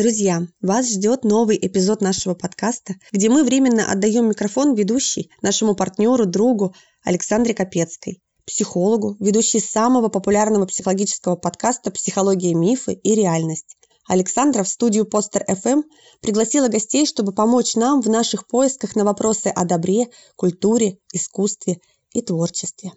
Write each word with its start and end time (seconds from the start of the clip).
Друзья, 0.00 0.46
вас 0.62 0.88
ждет 0.88 1.24
новый 1.24 1.58
эпизод 1.60 2.00
нашего 2.00 2.32
подкаста, 2.32 2.94
где 3.12 3.28
мы 3.28 3.44
временно 3.44 3.92
отдаем 3.92 4.30
микрофон 4.30 4.74
ведущей, 4.74 5.30
нашему 5.42 5.74
партнеру, 5.74 6.24
другу 6.24 6.74
Александре 7.04 7.52
Капецкой, 7.52 8.22
психологу, 8.46 9.18
ведущей 9.20 9.60
самого 9.60 10.08
популярного 10.08 10.64
психологического 10.64 11.36
подкаста 11.36 11.90
«Психология, 11.90 12.54
мифы 12.54 12.94
и 12.94 13.14
реальность». 13.14 13.76
Александра 14.08 14.62
в 14.62 14.68
студию 14.70 15.04
Постер 15.04 15.44
FM 15.46 15.82
пригласила 16.22 16.68
гостей, 16.68 17.04
чтобы 17.04 17.34
помочь 17.34 17.74
нам 17.74 18.00
в 18.00 18.08
наших 18.08 18.46
поисках 18.46 18.96
на 18.96 19.04
вопросы 19.04 19.48
о 19.48 19.66
добре, 19.66 20.06
культуре, 20.34 20.96
искусстве 21.12 21.76
и 22.14 22.22
творчестве. 22.22 22.92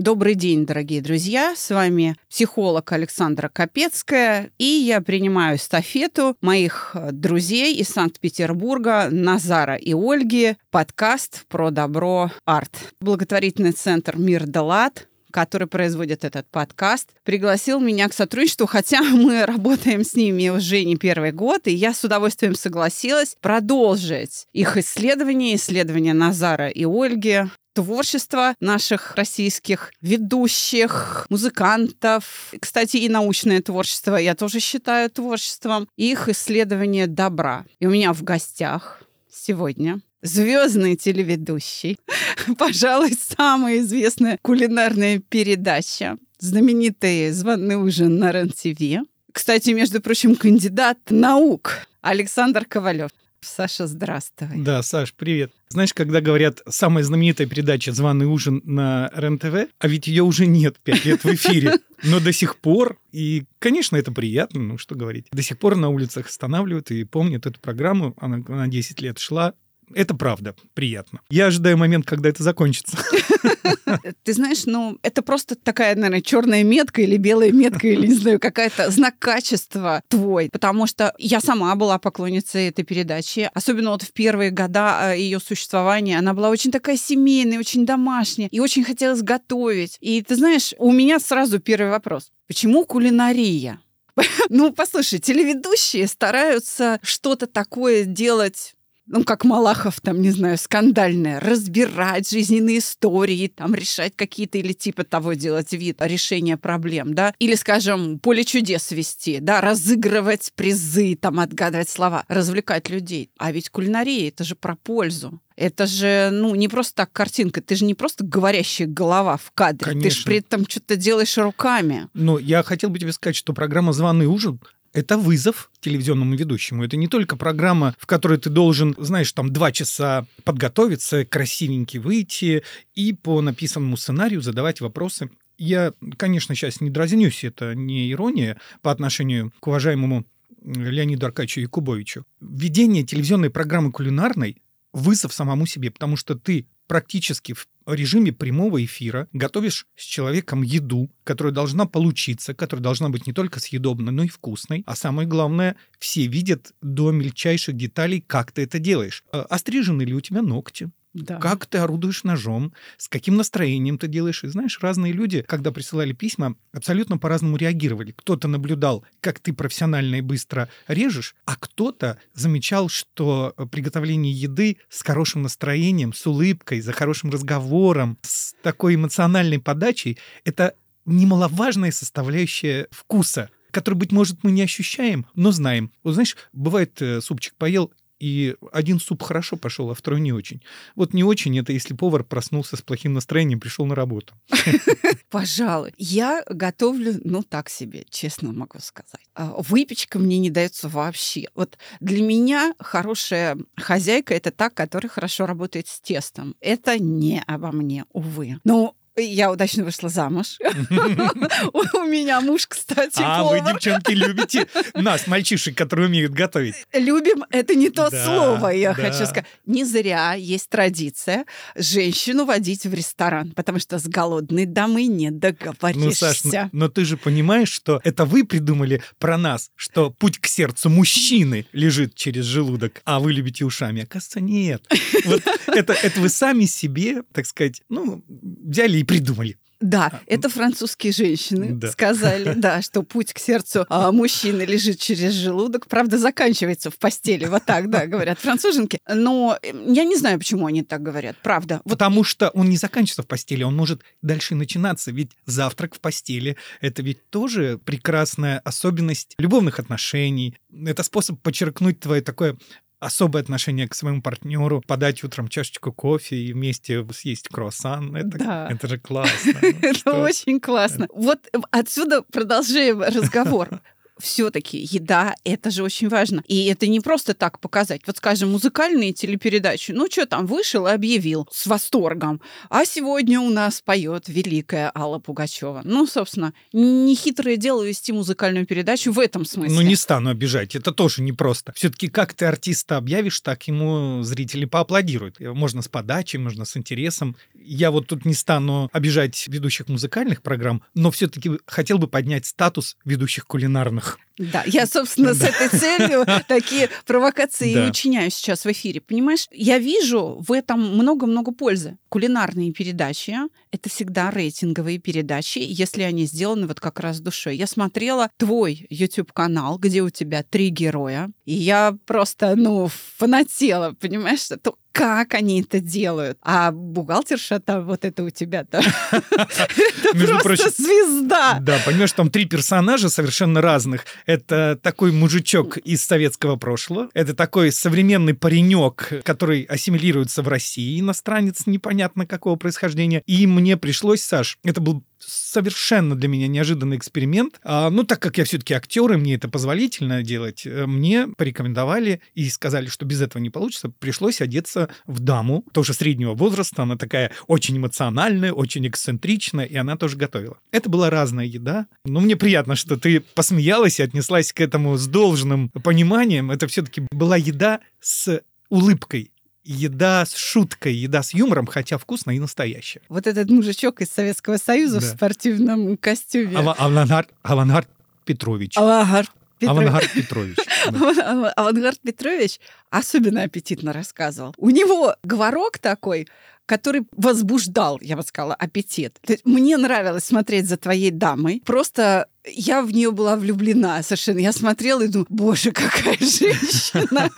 Добрый 0.00 0.34
день, 0.34 0.64
дорогие 0.64 1.02
друзья. 1.02 1.54
С 1.54 1.68
вами 1.68 2.16
психолог 2.30 2.90
Александра 2.90 3.50
Капецкая. 3.52 4.50
И 4.56 4.64
я 4.64 5.02
принимаю 5.02 5.58
эстафету 5.58 6.38
моих 6.40 6.96
друзей 7.12 7.76
из 7.76 7.90
Санкт-Петербурга 7.90 9.08
Назара 9.10 9.74
и 9.74 9.92
Ольги. 9.92 10.56
Подкаст 10.70 11.44
про 11.48 11.70
добро 11.70 12.30
арт. 12.46 12.94
Благотворительный 13.02 13.72
центр 13.72 14.16
«Мир 14.16 14.46
Далат» 14.46 15.06
который 15.30 15.68
производит 15.68 16.24
этот 16.24 16.48
подкаст, 16.48 17.10
пригласил 17.22 17.78
меня 17.78 18.08
к 18.08 18.12
сотрудничеству, 18.12 18.66
хотя 18.66 19.00
мы 19.12 19.46
работаем 19.46 20.04
с 20.04 20.14
ними 20.14 20.48
уже 20.48 20.82
не 20.82 20.96
первый 20.96 21.30
год, 21.30 21.68
и 21.68 21.72
я 21.72 21.94
с 21.94 22.02
удовольствием 22.02 22.56
согласилась 22.56 23.36
продолжить 23.40 24.46
их 24.52 24.76
исследования, 24.76 25.54
исследования 25.54 26.14
Назара 26.14 26.68
и 26.68 26.84
Ольги 26.84 27.44
творчество 27.80 28.54
наших 28.60 29.14
российских 29.16 29.90
ведущих, 30.02 31.26
музыкантов. 31.30 32.52
Кстати, 32.60 32.98
и 32.98 33.08
научное 33.08 33.62
творчество 33.62 34.16
я 34.16 34.34
тоже 34.34 34.60
считаю 34.60 35.08
творчеством. 35.08 35.88
Их 35.96 36.28
исследование 36.28 37.06
добра. 37.06 37.64
И 37.78 37.86
у 37.86 37.90
меня 37.90 38.12
в 38.12 38.22
гостях 38.22 39.02
сегодня 39.32 40.00
звездный 40.20 40.94
телеведущий, 40.94 41.98
пожалуй, 42.58 43.16
самая 43.38 43.78
известная 43.78 44.38
кулинарная 44.42 45.22
передача, 45.26 46.18
знаменитый 46.38 47.30
«Званый 47.30 47.76
ужин» 47.76 48.18
на 48.18 48.30
РЕН-ТВ. 48.30 49.08
Кстати, 49.32 49.70
между 49.70 50.02
прочим, 50.02 50.36
кандидат 50.36 50.98
наук 51.08 51.86
Александр 52.02 52.66
Ковалев. 52.66 53.10
Саша, 53.42 53.86
здравствуй. 53.86 54.48
Да, 54.56 54.82
Саш, 54.82 55.14
привет. 55.14 55.52
Знаешь, 55.70 55.94
когда 55.94 56.20
говорят 56.20 56.60
самая 56.68 57.04
знаменитая 57.04 57.46
передача 57.46 57.92
«Званый 57.92 58.26
ужин» 58.26 58.60
на 58.64 59.10
РЕН-ТВ, 59.14 59.70
а 59.78 59.88
ведь 59.88 60.06
ее 60.06 60.24
уже 60.24 60.46
нет 60.46 60.78
пять 60.82 61.04
лет 61.04 61.24
в 61.24 61.34
эфире, 61.34 61.74
но 62.02 62.20
до 62.20 62.32
сих 62.32 62.58
пор, 62.58 62.98
и, 63.12 63.44
конечно, 63.58 63.96
это 63.96 64.12
приятно, 64.12 64.60
ну 64.60 64.78
что 64.78 64.94
говорить, 64.94 65.26
до 65.32 65.42
сих 65.42 65.58
пор 65.58 65.76
на 65.76 65.88
улицах 65.88 66.26
останавливают 66.26 66.90
и 66.90 67.04
помнят 67.04 67.46
эту 67.46 67.60
программу, 67.60 68.14
она 68.20 68.38
на 68.46 68.68
10 68.68 69.00
лет 69.00 69.18
шла, 69.18 69.54
это 69.94 70.14
правда, 70.14 70.54
приятно. 70.74 71.20
Я 71.30 71.46
ожидаю 71.46 71.76
момент, 71.76 72.06
когда 72.06 72.28
это 72.28 72.42
закончится. 72.42 72.98
Ты 74.24 74.32
знаешь, 74.32 74.66
ну, 74.66 74.98
это 75.02 75.22
просто 75.22 75.56
такая, 75.56 75.94
наверное, 75.94 76.20
черная 76.20 76.62
метка 76.62 77.02
или 77.02 77.16
белая 77.16 77.52
метка, 77.52 77.88
или, 77.88 78.06
не 78.06 78.14
знаю, 78.14 78.38
какая-то 78.38 78.90
знак 78.90 79.18
качества 79.18 80.02
твой. 80.08 80.48
Потому 80.50 80.86
что 80.86 81.14
я 81.18 81.40
сама 81.40 81.74
была 81.74 81.98
поклонницей 81.98 82.68
этой 82.68 82.84
передачи. 82.84 83.50
Особенно 83.54 83.90
вот 83.90 84.02
в 84.02 84.12
первые 84.12 84.50
года 84.50 85.12
э, 85.12 85.18
ее 85.18 85.40
существования. 85.40 86.18
Она 86.18 86.34
была 86.34 86.50
очень 86.50 86.70
такая 86.70 86.96
семейная, 86.96 87.58
очень 87.58 87.86
домашняя. 87.86 88.48
И 88.50 88.60
очень 88.60 88.84
хотелось 88.84 89.22
готовить. 89.22 89.96
И 90.00 90.22
ты 90.22 90.36
знаешь, 90.36 90.74
у 90.78 90.92
меня 90.92 91.18
сразу 91.20 91.58
первый 91.58 91.90
вопрос. 91.90 92.30
Почему 92.46 92.84
кулинария? 92.84 93.80
Ну, 94.48 94.72
послушай, 94.72 95.18
телеведущие 95.18 96.06
стараются 96.06 96.98
что-то 97.02 97.46
такое 97.46 98.04
делать 98.04 98.74
ну, 99.10 99.24
как 99.24 99.44
Малахов, 99.44 100.00
там, 100.00 100.22
не 100.22 100.30
знаю, 100.30 100.56
скандальное, 100.56 101.40
разбирать 101.40 102.30
жизненные 102.30 102.78
истории, 102.78 103.48
там, 103.48 103.74
решать 103.74 104.14
какие-то 104.14 104.58
или 104.58 104.72
типа 104.72 105.02
того 105.02 105.32
делать 105.32 105.72
вид 105.72 105.96
решения 106.00 106.56
проблем, 106.56 107.14
да, 107.14 107.34
или, 107.40 107.56
скажем, 107.56 108.20
поле 108.20 108.44
чудес 108.44 108.92
вести, 108.92 109.40
да, 109.40 109.60
разыгрывать 109.60 110.52
призы, 110.54 111.16
там, 111.16 111.40
отгадывать 111.40 111.88
слова, 111.88 112.24
развлекать 112.28 112.88
людей. 112.88 113.30
А 113.36 113.50
ведь 113.50 113.68
кулинария— 113.68 114.28
это 114.30 114.44
же 114.44 114.54
про 114.54 114.76
пользу. 114.76 115.40
Это 115.56 115.86
же, 115.86 116.30
ну, 116.32 116.54
не 116.54 116.68
просто 116.68 116.94
так 116.94 117.12
картинка. 117.12 117.60
Ты 117.60 117.74
же 117.74 117.84
не 117.84 117.94
просто 117.94 118.24
говорящая 118.24 118.88
голова 118.88 119.36
в 119.36 119.50
кадре. 119.50 119.90
Конечно. 119.90 120.08
Ты 120.08 120.16
же 120.16 120.24
при 120.24 120.38
этом 120.38 120.66
что-то 120.66 120.96
делаешь 120.96 121.36
руками. 121.36 122.08
Но 122.14 122.38
я 122.38 122.62
хотел 122.62 122.88
бы 122.88 122.98
тебе 122.98 123.12
сказать, 123.12 123.36
что 123.36 123.52
программа 123.52 123.92
«Званый 123.92 124.26
ужин» 124.26 124.60
это 124.92 125.16
вызов 125.18 125.70
телевизионному 125.80 126.34
ведущему. 126.34 126.84
Это 126.84 126.96
не 126.96 127.08
только 127.08 127.36
программа, 127.36 127.94
в 127.98 128.06
которой 128.06 128.38
ты 128.38 128.50
должен, 128.50 128.94
знаешь, 128.98 129.32
там 129.32 129.52
два 129.52 129.72
часа 129.72 130.26
подготовиться, 130.44 131.24
красивенький 131.24 131.98
выйти 131.98 132.62
и 132.94 133.12
по 133.12 133.40
написанному 133.40 133.96
сценарию 133.96 134.40
задавать 134.42 134.80
вопросы. 134.80 135.30
Я, 135.58 135.92
конечно, 136.16 136.54
сейчас 136.54 136.80
не 136.80 136.90
дразнюсь, 136.90 137.44
это 137.44 137.74
не 137.74 138.10
ирония 138.10 138.58
по 138.82 138.90
отношению 138.90 139.52
к 139.60 139.66
уважаемому 139.66 140.24
Леониду 140.64 141.26
Аркадьевичу 141.26 141.60
Якубовичу. 141.60 142.24
Введение 142.40 143.04
телевизионной 143.04 143.50
программы 143.50 143.92
кулинарной– 143.92 144.62
вызов 144.92 145.32
самому 145.32 145.66
себе, 145.66 145.90
потому 145.90 146.16
что 146.16 146.34
ты 146.34 146.66
практически 146.90 147.52
в 147.52 147.68
режиме 147.86 148.32
прямого 148.32 148.84
эфира 148.84 149.28
готовишь 149.32 149.86
с 149.94 150.02
человеком 150.02 150.62
еду, 150.62 151.08
которая 151.22 151.54
должна 151.54 151.86
получиться, 151.86 152.52
которая 152.52 152.82
должна 152.82 153.10
быть 153.10 153.28
не 153.28 153.32
только 153.32 153.60
съедобной, 153.60 154.12
но 154.12 154.24
и 154.24 154.28
вкусной. 154.28 154.82
А 154.86 154.96
самое 154.96 155.28
главное, 155.28 155.76
все 156.00 156.26
видят 156.26 156.72
до 156.82 157.12
мельчайших 157.12 157.76
деталей, 157.76 158.24
как 158.26 158.50
ты 158.50 158.62
это 158.62 158.80
делаешь. 158.80 159.22
А 159.30 159.42
острижены 159.42 160.02
ли 160.02 160.14
у 160.14 160.20
тебя 160.20 160.42
ногти? 160.42 160.90
Да. 161.12 161.38
Как 161.38 161.66
ты 161.66 161.78
орудуешь 161.78 162.22
ножом, 162.22 162.72
с 162.96 163.08
каким 163.08 163.36
настроением 163.36 163.98
ты 163.98 164.06
делаешь. 164.06 164.44
И 164.44 164.48
знаешь, 164.48 164.78
разные 164.80 165.12
люди, 165.12 165.42
когда 165.42 165.72
присылали 165.72 166.12
письма, 166.12 166.54
абсолютно 166.72 167.18
по-разному 167.18 167.56
реагировали. 167.56 168.12
Кто-то 168.12 168.46
наблюдал, 168.46 169.04
как 169.20 169.40
ты 169.40 169.52
профессионально 169.52 170.16
и 170.16 170.20
быстро 170.20 170.68
режешь, 170.86 171.34
а 171.46 171.56
кто-то 171.56 172.18
замечал, 172.34 172.88
что 172.88 173.54
приготовление 173.72 174.32
еды 174.32 174.78
с 174.88 175.02
хорошим 175.02 175.42
настроением, 175.42 176.12
с 176.12 176.26
улыбкой, 176.26 176.80
за 176.80 176.92
хорошим 176.92 177.30
разговором, 177.30 178.16
с 178.22 178.54
такой 178.62 178.94
эмоциональной 178.94 179.58
подачей— 179.58 180.18
это 180.44 180.74
немаловажная 181.06 181.90
составляющая 181.90 182.86
вкуса 182.90 183.50
который, 183.70 183.94
быть 183.94 184.12
может, 184.12 184.42
мы 184.42 184.50
не 184.50 184.62
ощущаем, 184.62 185.26
но 185.34 185.52
знаем. 185.52 185.92
Вот 186.02 186.14
знаешь, 186.14 186.36
бывает, 186.52 187.00
э, 187.00 187.20
супчик 187.20 187.54
поел, 187.54 187.92
и 188.20 188.54
один 188.70 189.00
суп 189.00 189.22
хорошо 189.22 189.56
пошел, 189.56 189.90
а 189.90 189.94
второй 189.94 190.20
не 190.20 190.32
очень. 190.32 190.62
Вот 190.94 191.14
не 191.14 191.24
очень 191.24 191.58
это, 191.58 191.72
если 191.72 191.94
повар 191.94 192.22
проснулся 192.22 192.76
с 192.76 192.82
плохим 192.82 193.14
настроением, 193.14 193.58
пришел 193.58 193.86
на 193.86 193.94
работу. 193.94 194.34
Пожалуй. 195.30 195.94
Я 195.96 196.44
готовлю, 196.48 197.20
ну, 197.24 197.42
так 197.42 197.70
себе, 197.70 198.04
честно 198.10 198.52
могу 198.52 198.78
сказать. 198.80 199.24
А, 199.34 199.54
выпечка 199.56 200.18
мне 200.18 200.38
не 200.38 200.50
дается 200.50 200.88
вообще. 200.88 201.48
Вот 201.54 201.78
для 202.00 202.22
меня 202.22 202.74
хорошая 202.78 203.56
хозяйка— 203.76 204.34
это 204.34 204.50
та, 204.50 204.68
которая 204.68 205.08
хорошо 205.08 205.46
работает 205.46 205.88
с 205.88 206.00
тестом. 206.00 206.54
Это 206.60 206.98
не 206.98 207.42
обо 207.46 207.72
мне, 207.72 208.04
увы. 208.12 208.58
Но 208.64 208.94
я 209.24 209.50
удачно 209.50 209.84
вышла 209.84 210.08
замуж. 210.08 210.58
У 210.60 212.02
меня 212.04 212.40
муж, 212.40 212.66
кстати, 212.66 213.20
А 213.22 213.44
вы, 213.44 213.60
девчонки, 213.60 214.12
любите 214.12 214.66
нас, 214.94 215.26
мальчишек, 215.26 215.76
которые 215.76 216.08
умеют 216.08 216.32
готовить? 216.32 216.74
Любим— 216.92 217.44
это 217.50 217.74
не 217.74 217.90
то 217.90 218.10
слово, 218.10 218.68
я 218.68 218.94
хочу 218.94 219.26
сказать. 219.26 219.46
Не 219.66 219.84
зря 219.84 220.34
есть 220.34 220.68
традиция 220.68 221.44
женщину 221.76 222.44
водить 222.44 222.84
в 222.86 222.94
ресторан, 222.94 223.52
потому 223.52 223.78
что 223.78 223.98
с 223.98 224.06
голодной 224.06 224.66
дамой 224.66 225.06
не 225.06 225.30
договоришься. 225.30 226.04
Ну, 226.04 226.12
Саш, 226.12 226.70
но 226.72 226.88
ты 226.88 227.04
же 227.04 227.16
понимаешь, 227.16 227.70
что 227.70 228.00
это 228.04 228.24
вы 228.24 228.44
придумали 228.44 229.02
про 229.18 229.38
нас, 229.38 229.70
что 229.76 230.10
путь 230.10 230.38
к 230.38 230.46
сердцу 230.46 230.90
мужчины 230.90 231.66
лежит 231.72 232.14
через 232.14 232.44
желудок, 232.44 233.00
а 233.04 233.20
вы 233.20 233.32
любите 233.32 233.64
ушами. 233.64 234.02
Оказывается, 234.02 234.40
нет. 234.40 234.82
Вот 235.24 235.42
это, 235.66 235.92
это 235.92 236.20
вы 236.20 236.28
сами 236.28 236.64
себе, 236.64 237.22
так 237.32 237.46
сказать, 237.46 237.82
ну, 237.88 238.24
взяли 238.28 238.98
и 238.98 239.04
придумали. 239.10 239.56
Да, 239.80 240.10
А, 240.12 240.20
это 240.26 240.50
французские 240.50 241.10
женщины 241.12 241.72
Да. 241.72 241.90
сказали, 241.90 242.52
да, 242.56 242.82
что 242.82 243.02
путь 243.02 243.32
к 243.32 243.38
сердцу 243.38 243.86
а, 243.88 244.12
мужчины 244.12 244.62
лежит 244.62 244.98
через 245.00 245.32
желудок. 245.32 245.86
Правда, 245.86 246.18
заканчивается 246.18 246.90
в 246.90 246.98
постели. 246.98 247.46
Вот 247.46 247.64
так, 247.64 247.88
да, 247.88 248.06
говорят 248.06 248.38
француженки. 248.38 248.98
Но 249.08 249.58
э, 249.62 249.68
я 249.86 250.04
не 250.04 250.16
знаю, 250.16 250.38
почему 250.38 250.66
они 250.66 250.82
так 250.82 251.02
говорят. 251.02 251.36
Правда. 251.42 251.80
Вот 251.84 251.92
Потому 251.92 252.24
что 252.24 252.50
он 252.50 252.68
не 252.68 252.76
заканчивается 252.76 253.22
в 253.22 253.26
постели, 253.26 253.62
он 253.62 253.74
может 253.74 254.02
дальше 254.20 254.54
начинаться. 254.54 255.12
Ведь 255.12 255.32
завтрак 255.46 255.94
в 255.94 256.00
постели— 256.00 256.56
это 256.82 257.02
ведь 257.02 257.30
тоже 257.30 257.78
прекрасная 257.82 258.58
особенность 258.58 259.34
любовных 259.38 259.78
отношений. 259.78 260.56
Это 260.86 261.02
способ 261.02 261.40
подчеркнуть 261.40 262.00
твое 262.00 262.20
такое 262.20 262.58
особое 263.00 263.42
отношение 263.42 263.88
к 263.88 263.94
своему 263.94 264.22
партнеру, 264.22 264.82
подать 264.86 265.24
утром 265.24 265.48
чашечку 265.48 265.90
кофе 265.92 266.36
и 266.36 266.52
вместе 266.52 267.04
съесть 267.12 267.48
круассан. 267.48 268.14
Это, 268.14 268.38
Да. 268.38 268.68
это 268.70 268.86
же 268.88 268.98
классно. 268.98 269.52
Это 269.82 270.22
очень 270.22 270.60
классно. 270.60 271.08
Вот 271.12 271.40
отсюда 271.70 272.22
продолжаем 272.22 273.00
разговор. 273.02 273.80
Все-таки 274.20 274.78
еда 274.78 275.34
это 275.44 275.70
же 275.70 275.82
очень 275.82 276.08
важно. 276.08 276.42
И 276.46 276.66
это 276.66 276.86
не 276.86 277.00
просто 277.00 277.34
так 277.34 277.60
показать. 277.60 278.02
Вот, 278.06 278.18
скажем, 278.18 278.52
музыкальные 278.52 279.12
телепередачи. 279.12 279.92
Ну, 279.92 280.08
что 280.10 280.26
там, 280.26 280.46
вышел 280.46 280.86
и 280.86 280.90
объявил 280.90 281.48
с 281.50 281.66
восторгом. 281.66 282.40
А 282.68 282.84
сегодня 282.84 283.40
у 283.40 283.50
нас 283.50 283.80
поет 283.80 284.28
великая 284.28 284.92
Алла 284.94 285.18
Пугачева. 285.18 285.82
Ну, 285.84 286.06
собственно, 286.06 286.52
нехитрое 286.72 287.56
дело 287.56 287.82
вести 287.82 288.12
музыкальную 288.12 288.66
передачу 288.66 289.12
в 289.12 289.18
этом 289.18 289.44
смысле. 289.44 289.74
Ну, 289.74 289.82
не 289.82 289.96
стану 289.96 290.30
обижать, 290.30 290.74
это 290.74 290.92
тоже 290.92 291.22
непросто. 291.22 291.72
Все-таки 291.74 292.08
как 292.08 292.34
ты 292.34 292.46
артиста 292.46 292.96
объявишь, 292.96 293.40
так 293.40 293.66
ему 293.68 294.22
зрители 294.22 294.64
поаплодируют. 294.64 295.40
Можно 295.40 295.82
с 295.82 295.88
подачей, 295.88 296.38
можно 296.38 296.64
с 296.64 296.76
интересом. 296.76 297.36
Я 297.54 297.90
вот 297.90 298.06
тут 298.06 298.24
не 298.24 298.34
стану 298.34 298.88
обижать 298.92 299.46
ведущих 299.48 299.88
музыкальных 299.88 300.42
программ, 300.42 300.82
но 300.94 301.10
все-таки 301.10 301.52
хотел 301.66 301.98
бы 301.98 302.08
поднять 302.08 302.46
статус 302.46 302.96
ведущих 303.04 303.46
кулинарных. 303.46 304.09
Да, 304.40 304.64
я, 304.66 304.86
собственно, 304.86 305.34
с 305.34 305.42
этой 305.42 305.68
целью 305.68 306.24
такие 306.48 306.88
провокации 307.04 307.72
и 307.72 307.88
учиняю 307.90 308.30
сейчас 308.30 308.64
в 308.64 308.72
эфире. 308.72 309.02
Понимаешь, 309.02 309.46
я 309.50 309.78
вижу 309.78 310.38
в 310.40 310.52
этом 310.52 310.80
много-много 310.80 311.52
пользы. 311.52 311.98
Кулинарные 312.08 312.72
передачи— 312.72 313.36
это 313.70 313.90
всегда 313.90 314.30
рейтинговые 314.30 314.98
передачи, 314.98 315.58
если 315.58 316.02
они 316.02 316.24
сделаны 316.24 316.66
вот 316.66 316.80
как 316.80 317.00
раз 317.00 317.20
душой. 317.20 317.56
Я 317.56 317.66
смотрела 317.66 318.30
твой 318.38 318.86
YouTube-канал, 318.88 319.78
где 319.78 320.00
у 320.00 320.08
тебя 320.08 320.42
три 320.42 320.70
героя, 320.70 321.30
и 321.44 321.52
я 321.52 321.94
просто, 322.06 322.56
ну, 322.56 322.88
фанатела, 323.18 323.94
понимаешь, 324.00 324.48
то 324.62 324.74
как 324.92 325.34
они 325.34 325.62
это 325.62 325.80
делают. 325.80 326.38
А 326.42 326.70
бухгалтерша 326.70 327.60
там, 327.60 327.86
вот 327.86 328.04
это 328.04 328.24
у 328.24 328.30
тебя-то, 328.30 328.80
просто 330.42 330.70
звезда. 330.70 331.58
Да, 331.60 331.78
понимаешь, 331.84 332.12
там 332.12 332.30
три 332.30 332.44
персонажа 332.44 333.08
совершенно 333.08 333.60
разных. 333.60 334.04
Это 334.26 334.78
такой 334.82 335.12
мужичок 335.12 335.76
из 335.78 336.02
советского 336.02 336.56
прошлого, 336.56 337.08
это 337.14 337.34
такой 337.34 337.72
современный 337.72 338.34
паренек, 338.34 339.22
который 339.24 339.62
ассимилируется 339.62 340.42
в 340.42 340.48
России, 340.48 341.00
иностранец 341.00 341.66
непонятно 341.66 342.26
какого 342.26 342.56
происхождения. 342.56 343.22
И 343.26 343.46
мне 343.46 343.76
пришлось, 343.76 344.22
Саш, 344.22 344.58
это 344.64 344.80
был 344.80 345.04
совершенно 345.30 346.14
для 346.16 346.28
меня 346.28 346.48
неожиданный 346.48 346.96
эксперимент. 346.96 347.60
А, 347.62 347.90
ну, 347.90 348.04
так 348.04 348.20
как 348.20 348.38
я 348.38 348.44
все-таки 348.44 348.74
актер, 348.74 349.12
и 349.12 349.16
мне 349.16 349.34
это 349.34 349.48
позволительно 349.48 350.22
делать, 350.22 350.66
э, 350.66 350.86
мне 350.86 351.28
порекомендовали 351.28 352.20
и 352.34 352.48
сказали, 352.48 352.86
что 352.86 353.04
без 353.04 353.20
этого 353.20 353.40
не 353.40 353.50
получится. 353.50 353.90
Пришлось 353.98 354.40
одеться 354.40 354.88
в 355.06 355.20
даму, 355.20 355.64
тоже 355.72 355.94
среднего 355.94 356.34
возраста. 356.34 356.82
Она 356.82 356.96
такая 356.96 357.32
очень 357.46 357.76
эмоциональная, 357.76 358.52
очень 358.52 358.86
эксцентричная, 358.86 359.64
и 359.64 359.76
она 359.76 359.96
тоже 359.96 360.16
готовила. 360.16 360.58
Это 360.72 360.88
была 360.90 361.10
разная 361.10 361.46
еда. 361.46 361.86
Но 362.04 362.20
мне 362.20 362.36
приятно, 362.36 362.76
что 362.76 362.96
ты 362.96 363.20
посмеялась 363.20 364.00
и 364.00 364.02
отнеслась 364.02 364.52
к 364.52 364.60
этому 364.60 364.96
с 364.96 365.06
должным 365.06 365.68
пониманием. 365.68 366.50
Это 366.50 366.66
все-таки 366.66 367.02
была 367.12 367.36
еда 367.36 367.80
с 368.00 368.42
улыбкой. 368.68 369.29
Еда 369.62 370.24
с 370.24 370.34
шуткой, 370.36 370.94
еда 370.94 371.22
с 371.22 371.34
юмором, 371.34 371.66
хотя 371.66 371.98
вкусная 371.98 372.34
и 372.36 372.38
настоящая. 372.38 373.02
Вот 373.08 373.26
этот 373.26 373.50
мужичок 373.50 374.00
из 374.00 374.08
Советского 374.08 374.56
Союза 374.56 375.00
в 375.00 375.02
Да. 375.02 375.08
спортивном 375.10 375.96
костюме. 375.98 376.56
Ава- 376.56 376.74
Авангард, 376.78 377.28
Авангард 377.42 377.88
Петрович. 378.24 378.76
Авангард 378.78 379.30
Петрович. 379.58 379.80
Авангард 379.88 380.12
Петрович. 380.12 380.56
да. 380.90 381.50
Авангард 381.56 382.00
Петрович 382.00 382.58
особенно 382.88 383.42
аппетитно 383.42 383.92
рассказывал. 383.92 384.54
У 384.56 384.70
него 384.70 385.14
говорок 385.22 385.78
такой, 385.78 386.26
который 386.64 387.02
возбуждал, 387.16 387.98
я 388.00 388.16
бы 388.16 388.22
сказала, 388.22 388.54
аппетит. 388.54 389.18
Есть 389.28 389.44
мне 389.44 389.76
нравилось 389.76 390.24
смотреть 390.24 390.68
за 390.68 390.76
твоей 390.78 391.10
дамой. 391.10 391.60
Просто 391.66 392.28
я 392.46 392.80
в 392.80 392.92
нее 392.92 393.10
была 393.10 393.36
влюблена 393.36 394.02
совершенно. 394.02 394.38
Я 394.38 394.52
смотрела 394.52 395.02
и 395.02 395.08
думаю, 395.08 395.26
боже, 395.28 395.72
какая 395.72 396.16
женщина. 396.20 397.28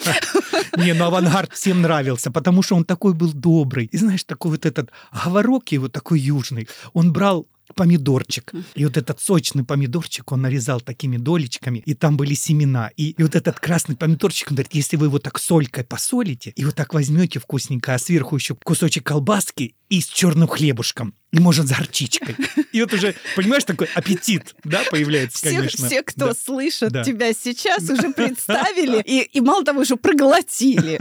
Не, 0.76 0.94
ну 0.94 1.04
авангард 1.04 1.52
всем 1.52 1.82
нравился, 1.82 2.30
потому 2.30 2.62
что 2.62 2.76
он 2.76 2.84
такой 2.84 3.14
был 3.14 3.32
добрый. 3.32 3.86
И 3.86 3.96
знаешь, 3.96 4.24
такой 4.24 4.52
вот 4.52 4.66
этот 4.66 4.90
говорок 5.24 5.72
его 5.72 5.88
такой 5.88 6.20
южный. 6.20 6.68
Он 6.92 7.12
брал 7.12 7.46
помидорчик. 7.72 8.52
И 8.74 8.84
вот 8.84 8.96
этот 8.96 9.20
сочный 9.20 9.64
помидорчик 9.64 10.30
он 10.32 10.42
нарезал 10.42 10.80
такими 10.80 11.16
долечками, 11.16 11.82
и 11.84 11.94
там 11.94 12.16
были 12.16 12.34
семена. 12.34 12.90
И, 12.96 13.10
и 13.10 13.22
вот 13.22 13.34
этот 13.34 13.58
красный 13.60 13.96
помидорчик, 13.96 14.50
он 14.50 14.56
говорит, 14.56 14.74
если 14.74 14.96
вы 14.96 15.06
его 15.06 15.18
так 15.18 15.38
солькой 15.38 15.84
посолите, 15.84 16.50
и 16.56 16.64
вот 16.64 16.74
так 16.74 16.94
возьмете 16.94 17.38
вкусненько, 17.40 17.94
а 17.94 17.98
сверху 17.98 18.36
еще 18.36 18.54
кусочек 18.54 19.04
колбаски 19.06 19.74
и 19.88 20.00
с 20.00 20.06
черным 20.06 20.48
хлебушком, 20.48 21.14
и, 21.32 21.38
может, 21.38 21.66
с 21.66 21.70
горчичкой. 21.70 22.34
И 22.72 22.80
вот 22.80 22.92
уже, 22.94 23.14
понимаешь, 23.36 23.64
такой 23.64 23.88
аппетит, 23.94 24.54
да, 24.64 24.82
появляется, 24.90 25.38
Все, 25.38 25.56
конечно. 25.56 25.86
все, 25.86 26.02
кто 26.02 26.28
Да. 26.28 26.34
слышит 26.34 26.90
Да. 26.92 27.04
тебя 27.04 27.32
сейчас, 27.34 27.82
уже 27.90 28.10
представили 28.12 29.02
и, 29.04 29.20
и 29.20 29.40
мало 29.40 29.64
того, 29.64 29.84
что 29.84 29.96
проглотили. 29.96 30.98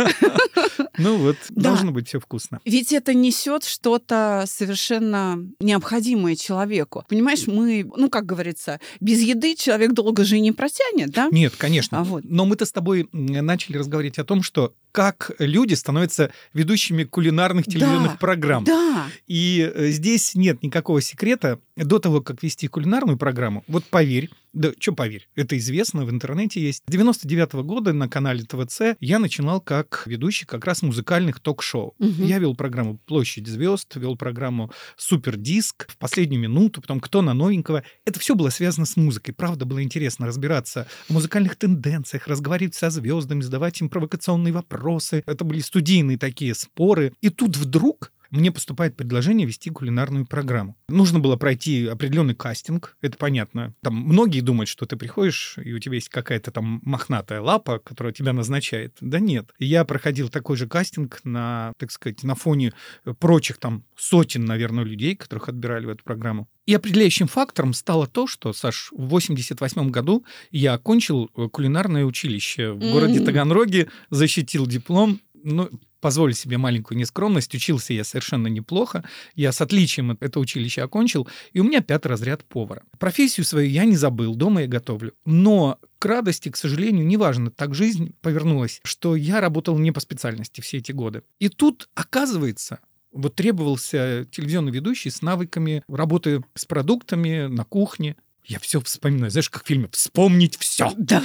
Ну 0.97 1.18
вот, 1.18 1.38
Да. 1.50 1.69
должно 1.69 1.91
быть 1.91 2.09
все 2.09 2.19
вкусно. 2.19 2.59
Ведь 2.65 2.91
это 2.91 3.13
несет 3.13 3.63
что-то 3.63 4.44
совершенно 4.47 5.39
необходимое 5.59 6.35
человеку. 6.35 6.61
Понимаешь, 7.08 7.48
мы, 7.48 7.90
ну, 7.96 8.10
как 8.10 8.25
говорится, 8.25 8.80
без 9.00 9.22
еды 9.22 9.56
человек 9.56 9.94
долго 9.94 10.24
же 10.24 10.38
и 10.38 10.40
не 10.40 10.52
протянет, 10.52 11.12
да? 11.12 11.30
Нет, 11.31 11.54
конечно. 11.58 12.00
А 12.00 12.04
вот. 12.04 12.24
Но 12.25 12.46
мы-то 12.46 12.66
с 12.66 12.72
тобой 12.72 13.08
начали 13.12 13.78
разговаривать 13.78 14.19
о 14.19 14.24
том, 14.24 14.44
что 14.44 14.74
как 14.92 15.32
люди 15.40 15.74
становятся 15.74 16.32
ведущими 16.54 17.04
кулинарных 17.04 17.66
телевизионных 17.66 18.14
Да, 18.14 18.18
программ. 18.18 18.64
Да. 18.64 19.08
И 19.28 19.72
э, 19.74 19.90
здесь 19.90 20.36
нет 20.36 20.64
никакого 20.64 21.02
секрета 21.02 21.60
до 21.76 22.00
того, 22.00 22.22
как 22.22 22.44
вести 22.44 22.68
кулинарную 22.68 23.18
программу. 23.18 23.64
Вот 23.68 23.86
поверь, 23.86 24.30
да 24.54 24.72
что 24.80 24.94
поверь, 24.94 25.28
это 25.36 25.58
известно, 25.58 26.06
в 26.06 26.12
интернете 26.12 26.62
есть. 26.62 26.84
С 26.86 26.92
99 26.92 27.54
года 27.64 27.94
на 27.94 28.10
канале 28.10 28.44
ТВЦ 28.44 28.98
я 29.00 29.20
начинал 29.20 29.62
как 29.62 30.04
ведущий 30.06 30.46
как 30.46 30.66
раз 30.66 30.82
музыкальных 30.82 31.40
ток-шоу. 31.40 31.96
Мгм. 32.00 32.24
Я 32.24 32.40
вел 32.40 32.56
программу 32.56 32.98
«Площадь 32.98 33.48
звезд», 33.48 33.96
вел 33.96 34.18
программу 34.18 34.72
«Супер 34.98 35.38
диск», 35.38 35.90
в 35.90 35.98
последнюю 35.98 36.42
минуту, 36.42 36.82
потом 36.82 37.00
«Кто 37.00 37.22
на 37.22 37.34
новенького». 37.34 37.84
Это 38.06 38.20
все 38.20 38.36
было 38.36 38.50
связано 38.50 38.86
с 38.86 38.98
музыкой. 38.98 39.34
Правда, 39.34 39.66
было 39.66 39.81
интересно 39.81 40.28
разбираться 40.28 40.88
в 41.07 41.14
музыкальных 41.14 41.56
тенденциях, 41.56 42.28
разговаривать 42.28 42.76
со 42.76 42.90
звездами, 42.90 43.42
задавать 43.42 43.80
им 43.80 43.90
провокационные 43.90 44.52
вопросы. 44.54 44.81
Это 45.26 45.44
были 45.44 45.59
студийные 45.59 46.18
такие 46.18 46.56
споры. 46.56 47.14
И 47.21 47.30
тут 47.30 47.57
вдруг 47.57 48.11
мне 48.31 48.52
поступает 48.52 48.97
предложение 48.97 49.45
вести 49.45 49.69
кулинарную 49.69 50.26
программу. 50.26 50.76
Нужно 50.90 51.19
было 51.19 51.35
пройти 51.35 51.85
определенный 51.85 52.33
кастинг, 52.33 52.97
это 53.02 53.18
понятно. 53.18 53.73
Там 53.83 53.95
многие 53.95 54.42
думают, 54.42 54.69
что 54.69 54.85
ты 54.85 54.95
приходишь, 54.95 55.57
и 55.64 55.73
у 55.73 55.80
тебя 55.80 55.95
есть 55.95 56.09
какая-то 56.09 56.52
там 56.52 56.81
мохнатая 56.83 57.42
лапа, 57.42 57.80
которая 57.80 58.14
тебя 58.14 58.33
назначает. 58.33 58.97
Да 59.02 59.19
нет. 59.19 59.52
Я 59.59 59.85
проходил 59.85 60.30
такой 60.30 60.57
же 60.57 60.68
кастинг 60.68 61.19
на, 61.23 61.73
так 61.78 61.92
сказать, 61.92 62.23
на 62.23 62.35
фоне 62.35 62.73
прочих 63.19 63.57
там 63.57 63.83
сотен, 63.95 64.45
наверное, 64.45 64.83
людей, 64.83 65.16
которых 65.16 65.50
отбирали 65.50 65.85
в 65.85 65.90
эту 65.90 66.04
программу. 66.04 66.47
И 66.66 66.73
определяющим 66.73 67.28
фактором 67.28 67.73
стало 67.73 68.07
то, 68.07 68.28
что, 68.28 68.54
Саш, 68.54 68.92
в 68.92 69.07
88 69.07 69.90
году 69.90 70.23
я 70.52 70.73
окончил 70.73 71.28
кулинарное 71.28 72.06
училище 72.06 72.71
в 72.71 72.80
городе. 72.80 73.19
Таганроге, 73.19 73.90
защитил 74.09 74.68
диплом. 74.68 75.19
Ну, 75.44 75.69
позволю 76.02 76.34
себе 76.34 76.58
маленькую 76.58 76.98
нескромность, 76.98 77.54
учился 77.56 77.94
я 77.94 78.04
совершенно 78.04 78.48
неплохо, 78.48 79.06
я 79.36 79.52
с 79.52 79.62
отличием 79.62 80.18
это 80.20 80.40
училище 80.40 80.81
окончил, 80.81 81.28
и 81.54 81.60
у 81.60 81.64
меня 81.64 81.81
пятый 81.81 82.08
разряд 82.08 82.44
повара. 82.44 82.84
Профессию 83.00 83.46
свою 83.46 83.70
я 83.70 83.86
не 83.86 83.96
забыл, 83.96 84.36
дома 84.36 84.62
я 84.62 84.68
готовлю. 84.68 85.14
Но 85.26 85.80
к 86.00 86.06
радости, 86.06 86.50
к 86.50 86.58
сожалению, 86.58 87.06
неважно, 87.06 87.52
так 87.52 87.76
жизнь 87.76 88.16
повернулась, 88.22 88.81
что 88.84 89.16
я 89.16 89.40
работал 89.40 89.78
не 89.78 89.92
по 89.92 90.00
специальности 90.00 90.60
все 90.60 90.80
эти 90.80 90.92
годы. 90.92 91.22
И 91.40 91.48
тут, 91.48 91.90
оказывается, 91.94 92.80
вот 93.12 93.36
требовался 93.36 94.26
телевизионный 94.31 94.72
ведущий 94.72 95.10
с 95.10 95.22
навыками 95.22 95.84
работы 95.88 96.44
с 96.56 96.66
продуктами 96.66 97.48
на 97.48 97.64
кухне. 97.66 98.16
Я 98.44 98.60
все 98.60 98.81
вспоминаю, 98.81 99.31
знаешь, 99.31 99.50
как 99.50 99.64
в 99.64 99.68
фильме 99.68 99.90
«Вспомнить 99.92 100.58
все». 100.58 100.92
Да. 100.98 101.24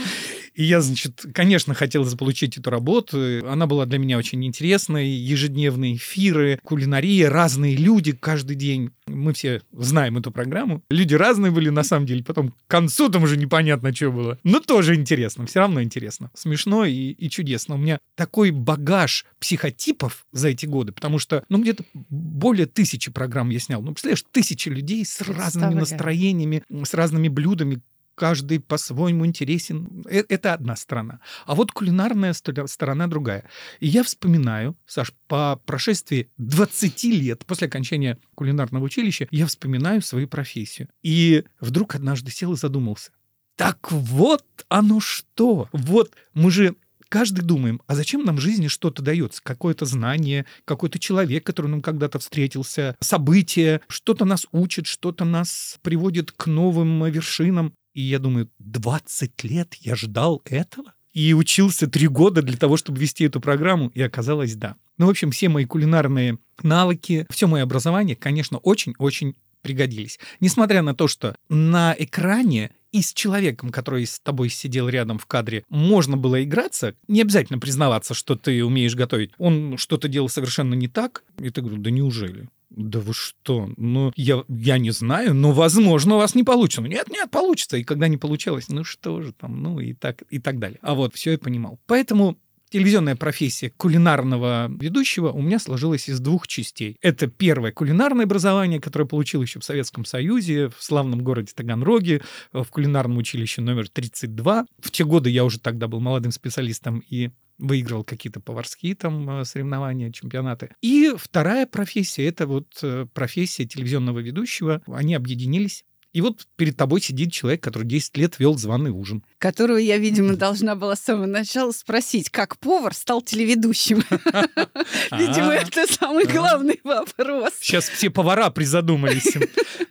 И 0.56 0.64
я, 0.64 0.80
значит, 0.80 1.26
конечно, 1.34 1.74
хотел 1.74 2.04
заполучить 2.04 2.56
эту 2.56 2.70
работу. 2.70 3.46
Она 3.46 3.66
была 3.66 3.84
для 3.84 3.98
меня 3.98 4.16
очень 4.16 4.42
интересной. 4.44 5.06
Ежедневные 5.06 5.96
эфиры, 5.96 6.58
кулинария, 6.64 7.28
разные 7.28 7.76
люди 7.76 8.12
каждый 8.12 8.56
день. 8.56 8.90
Мы 9.06 9.34
все 9.34 9.60
знаем 9.72 10.16
эту 10.16 10.30
программу. 10.30 10.82
Люди 10.88 11.14
разные 11.14 11.52
были, 11.52 11.68
на 11.68 11.84
самом 11.84 12.06
деле. 12.06 12.24
Потом 12.24 12.52
к 12.52 12.54
концу 12.68 13.10
там 13.10 13.24
уже 13.24 13.36
непонятно, 13.36 13.94
что 13.94 14.10
было. 14.10 14.38
Но 14.44 14.60
тоже 14.60 14.94
интересно. 14.94 15.44
Все 15.46 15.60
равно 15.60 15.82
интересно. 15.82 16.30
Смешно 16.34 16.86
и, 16.86 17.10
и 17.10 17.28
чудесно. 17.28 17.74
У 17.74 17.78
меня 17.78 17.98
такой 18.16 18.50
багаж 18.50 19.26
психотипов 19.38 20.26
за 20.32 20.48
эти 20.48 20.64
годы, 20.64 20.92
потому 20.92 21.18
что, 21.18 21.44
ну, 21.50 21.60
где-то 21.60 21.84
более 21.92 22.64
тысячи 22.64 23.12
программ 23.12 23.50
я 23.50 23.58
снял. 23.58 23.82
Ну, 23.82 23.92
представляешь, 23.92 24.24
тысячи 24.32 24.70
людей 24.70 25.04
с 25.04 25.20
разными 25.20 25.74
настроениями, 25.74 26.62
с 26.70 26.94
разными 26.94 27.28
блюдами, 27.28 27.82
каждый 28.16 28.58
по-своему 28.58 29.24
интересен. 29.24 30.04
Э, 30.10 30.24
это 30.28 30.54
одна 30.54 30.74
сторона. 30.74 31.20
А 31.44 31.54
вот 31.54 31.70
кулинарная 31.70 32.32
сторона 32.32 33.06
другая. 33.06 33.44
И 33.78 33.86
я 33.86 34.02
вспоминаю, 34.02 34.76
Саш, 34.86 35.12
по 35.28 35.60
прошествии 35.64 36.28
20 36.38 37.04
лет 37.04 37.46
после 37.46 37.68
окончания 37.68 38.18
кулинарного 38.34 38.82
училища, 38.84 39.28
я 39.30 39.46
вспоминаю 39.46 40.02
свою 40.02 40.26
профессию. 40.26 40.88
И 41.04 41.44
вдруг 41.60 41.94
однажды 41.94 42.32
сел 42.32 42.54
и 42.54 42.56
задумался. 42.56 43.12
Так 43.56 43.92
вот 43.92 44.44
оно 44.68 45.00
что! 45.00 45.68
Вот 45.72 46.12
мы 46.34 46.50
же 46.50 46.76
каждый 47.08 47.42
думаем, 47.42 47.80
а 47.86 47.94
зачем 47.94 48.24
нам 48.24 48.36
в 48.36 48.40
жизни 48.40 48.68
что-то 48.68 49.02
дается? 49.02 49.40
Какое-то 49.42 49.86
знание, 49.86 50.44
какой-то 50.64 50.98
человек, 50.98 51.44
который 51.44 51.68
нам 51.68 51.80
когда-то 51.80 52.18
встретился, 52.18 52.96
событие, 53.00 53.80
что-то 53.88 54.24
нас 54.24 54.46
учит, 54.52 54.86
что-то 54.86 55.24
нас 55.24 55.78
приводит 55.82 56.32
к 56.32 56.46
новым 56.46 57.04
вершинам. 57.06 57.72
И 57.96 58.02
я 58.02 58.18
думаю, 58.18 58.50
20 58.58 59.42
лет 59.44 59.72
я 59.80 59.96
ждал 59.96 60.42
этого? 60.44 60.92
И 61.14 61.32
учился 61.32 61.86
три 61.86 62.08
года 62.08 62.42
для 62.42 62.58
того, 62.58 62.76
чтобы 62.76 63.00
вести 63.00 63.24
эту 63.24 63.40
программу, 63.40 63.88
и 63.94 64.02
оказалось, 64.02 64.54
да. 64.54 64.76
Ну, 64.98 65.06
в 65.06 65.08
общем, 65.08 65.30
все 65.30 65.48
мои 65.48 65.64
кулинарные 65.64 66.38
навыки, 66.62 67.26
все 67.30 67.46
мое 67.46 67.62
образование, 67.62 68.14
конечно, 68.14 68.58
очень-очень 68.58 69.34
пригодились. 69.62 70.18
Несмотря 70.40 70.82
на 70.82 70.94
то, 70.94 71.08
что 71.08 71.36
на 71.48 71.96
экране 71.98 72.72
и 72.92 73.00
с 73.00 73.14
человеком, 73.14 73.70
который 73.70 74.04
с 74.04 74.20
тобой 74.20 74.50
сидел 74.50 74.90
рядом 74.90 75.18
в 75.18 75.24
кадре, 75.24 75.64
можно 75.70 76.18
было 76.18 76.44
играться, 76.44 76.94
не 77.08 77.22
обязательно 77.22 77.58
признаваться, 77.58 78.12
что 78.12 78.36
ты 78.36 78.62
умеешь 78.62 78.94
готовить. 78.94 79.32
Он 79.38 79.78
что-то 79.78 80.08
делал 80.08 80.28
совершенно 80.28 80.74
не 80.74 80.88
так, 80.88 81.24
и 81.38 81.48
ты 81.48 81.62
говоришь, 81.62 81.82
да 81.82 81.90
неужели? 81.90 82.50
Да 82.76 83.00
вы 83.00 83.14
что? 83.14 83.70
Ну, 83.78 84.12
я, 84.16 84.44
я 84.48 84.76
не 84.76 84.90
знаю, 84.90 85.34
но, 85.34 85.52
возможно, 85.52 86.16
у 86.16 86.18
вас 86.18 86.34
не 86.34 86.44
получится. 86.44 86.82
Ну, 86.82 86.88
нет, 86.88 87.08
нет, 87.10 87.30
получится. 87.30 87.78
И 87.78 87.84
когда 87.84 88.06
не 88.06 88.18
получалось, 88.18 88.68
ну 88.68 88.84
что 88.84 89.22
же 89.22 89.32
там, 89.32 89.62
ну 89.62 89.80
и 89.80 89.94
так, 89.94 90.22
и 90.28 90.38
так 90.38 90.58
далее. 90.58 90.78
А 90.82 90.94
вот, 90.94 91.14
все 91.14 91.32
я 91.32 91.38
понимал. 91.38 91.80
Поэтому 91.86 92.36
телевизионная 92.68 93.16
профессия 93.16 93.70
кулинарного 93.70 94.70
ведущего 94.78 95.30
у 95.30 95.40
меня 95.40 95.58
сложилась 95.58 96.10
из 96.10 96.20
двух 96.20 96.46
частей. 96.46 96.98
Это 97.00 97.28
первое 97.28 97.72
кулинарное 97.72 98.26
образование, 98.26 98.78
которое 98.78 99.06
получил 99.06 99.40
еще 99.40 99.58
в 99.58 99.64
Советском 99.64 100.04
Союзе, 100.04 100.68
в 100.68 100.76
славном 100.80 101.22
городе 101.22 101.52
Таганроге, 101.54 102.20
в 102.52 102.66
кулинарном 102.66 103.16
училище 103.16 103.62
номер 103.62 103.88
32. 103.88 104.66
В 104.80 104.90
те 104.90 105.04
годы 105.04 105.30
я 105.30 105.44
уже 105.44 105.58
тогда 105.60 105.88
был 105.88 106.00
молодым 106.00 106.32
специалистом 106.32 107.02
и 107.08 107.30
выигрывал 107.58 108.04
какие-то 108.04 108.40
поварские 108.40 108.94
там 108.94 109.28
э, 109.40 109.44
соревнования, 109.44 110.10
чемпионаты. 110.12 110.74
И 110.80 111.12
вторая 111.16 111.66
профессия— 111.66 112.26
это 112.28 112.46
вот 112.46 112.66
э, 112.82 113.06
профессия 113.12 113.64
телевизионного 113.66 114.20
ведущего. 114.20 114.82
Они 114.86 115.14
объединились 115.14 115.84
и 116.16 116.22
вот 116.22 116.46
перед 116.56 116.78
тобой 116.78 117.02
сидит 117.02 117.30
человек, 117.30 117.62
который 117.62 117.84
10 117.84 118.16
лет 118.16 118.38
вел 118.38 118.56
званый 118.56 118.90
ужин. 118.90 119.22
Которого 119.36 119.76
я, 119.76 119.98
видимо, 119.98 120.34
должна 120.34 120.74
была 120.74 120.96
с 120.96 121.00
самого 121.00 121.26
начала 121.26 121.72
спросить, 121.72 122.30
как 122.30 122.56
повар 122.56 122.94
стал 122.94 123.20
телеведущим. 123.20 123.98
Видимо, 125.12 125.50
а. 125.50 125.56
это 125.56 125.84
самый 125.92 126.24
главный 126.24 126.80
вопрос. 126.84 127.52
Сейчас 127.60 127.90
все 127.90 128.08
повара 128.08 128.48
призадумались. 128.48 129.30